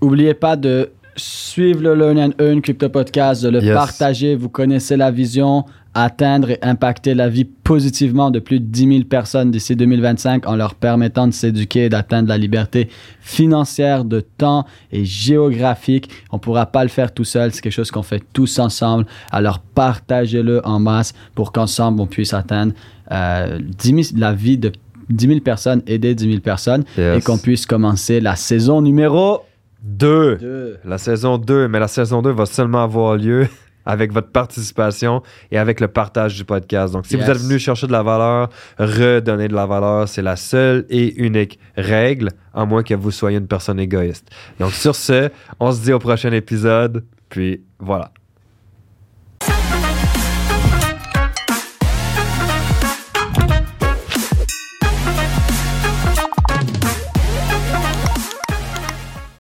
oubliez 0.00 0.34
pas 0.34 0.56
de 0.56 0.90
suivre 1.16 1.82
le 1.82 1.94
Learn 1.94 2.18
and 2.18 2.30
Earn 2.38 2.60
Crypto 2.62 2.88
Podcast, 2.88 3.42
de 3.42 3.48
le 3.50 3.62
Yes. 3.62 3.74
partager. 3.74 4.36
Vous 4.36 4.48
connaissez 4.48 4.96
la 4.96 5.10
vision, 5.10 5.64
atteindre 5.94 6.50
et 6.50 6.58
impacter 6.62 7.14
la 7.14 7.28
vie 7.28 7.44
positivement 7.44 8.30
de 8.30 8.38
plus 8.38 8.60
de 8.60 8.66
10 8.66 8.88
000 8.88 9.04
personnes 9.04 9.50
d'ici 9.50 9.74
2025 9.74 10.46
en 10.46 10.54
leur 10.54 10.74
permettant 10.74 11.26
de 11.26 11.32
s'éduquer 11.32 11.86
et 11.86 11.88
d'atteindre 11.88 12.28
la 12.28 12.38
liberté 12.38 12.88
financière, 13.20 14.04
de 14.04 14.20
temps 14.20 14.64
et 14.92 15.04
géographique. 15.04 16.10
On 16.30 16.36
ne 16.36 16.40
pourra 16.40 16.66
pas 16.66 16.82
le 16.82 16.88
faire 16.88 17.12
tout 17.12 17.24
seul, 17.24 17.52
c'est 17.52 17.60
quelque 17.60 17.72
chose 17.72 17.90
qu'on 17.90 18.02
fait 18.02 18.22
tous 18.32 18.58
ensemble. 18.58 19.06
Alors 19.30 19.58
partagez-le 19.60 20.64
en 20.66 20.78
masse 20.78 21.14
pour 21.34 21.52
qu'ensemble 21.52 22.00
on 22.00 22.06
puisse 22.06 22.32
atteindre 22.34 22.72
euh, 23.10 23.58
10 23.78 24.04
000 24.12 24.20
la 24.20 24.32
vie 24.32 24.58
de 24.58 24.72
10 25.10 25.26
000 25.26 25.40
personnes, 25.40 25.82
aider 25.86 26.14
10 26.14 26.24
000 26.28 26.40
personnes 26.40 26.84
Yes. 26.96 27.18
et 27.18 27.22
qu'on 27.22 27.38
puisse 27.38 27.64
commencer 27.66 28.20
la 28.20 28.36
saison 28.36 28.82
numéro 28.82 29.40
2. 29.82 30.36
Deux. 30.36 30.76
La 30.84 30.98
saison 30.98 31.38
2, 31.38 31.68
mais 31.68 31.78
la 31.80 31.88
saison 31.88 32.20
2 32.20 32.30
va 32.30 32.46
seulement 32.46 32.82
avoir 32.82 33.16
lieu 33.16 33.46
avec 33.88 34.12
votre 34.12 34.28
participation 34.30 35.22
et 35.50 35.58
avec 35.58 35.80
le 35.80 35.88
partage 35.88 36.36
du 36.36 36.44
podcast. 36.44 36.92
Donc, 36.92 37.06
si 37.06 37.16
Yes. 37.16 37.24
vous 37.24 37.30
êtes 37.32 37.38
venu 37.38 37.58
chercher 37.58 37.86
de 37.88 37.92
la 37.92 38.02
valeur, 38.04 38.50
redonner 38.78 39.48
de 39.48 39.54
la 39.54 39.66
valeur, 39.66 40.06
c'est 40.08 40.22
la 40.22 40.36
seule 40.36 40.84
et 40.90 41.14
unique 41.20 41.58
règle, 41.76 42.28
à 42.54 42.64
moins 42.66 42.82
que 42.82 42.94
vous 42.94 43.10
soyez 43.10 43.38
une 43.38 43.46
personne 43.48 43.80
égoïste. 43.80 44.30
Donc, 44.60 44.72
sur 44.72 44.94
ce, 44.94 45.30
on 45.58 45.72
se 45.72 45.82
dit 45.82 45.92
au 45.92 45.98
prochain 45.98 46.30
épisode, 46.32 47.04
puis 47.30 47.62
voilà. 47.78 48.10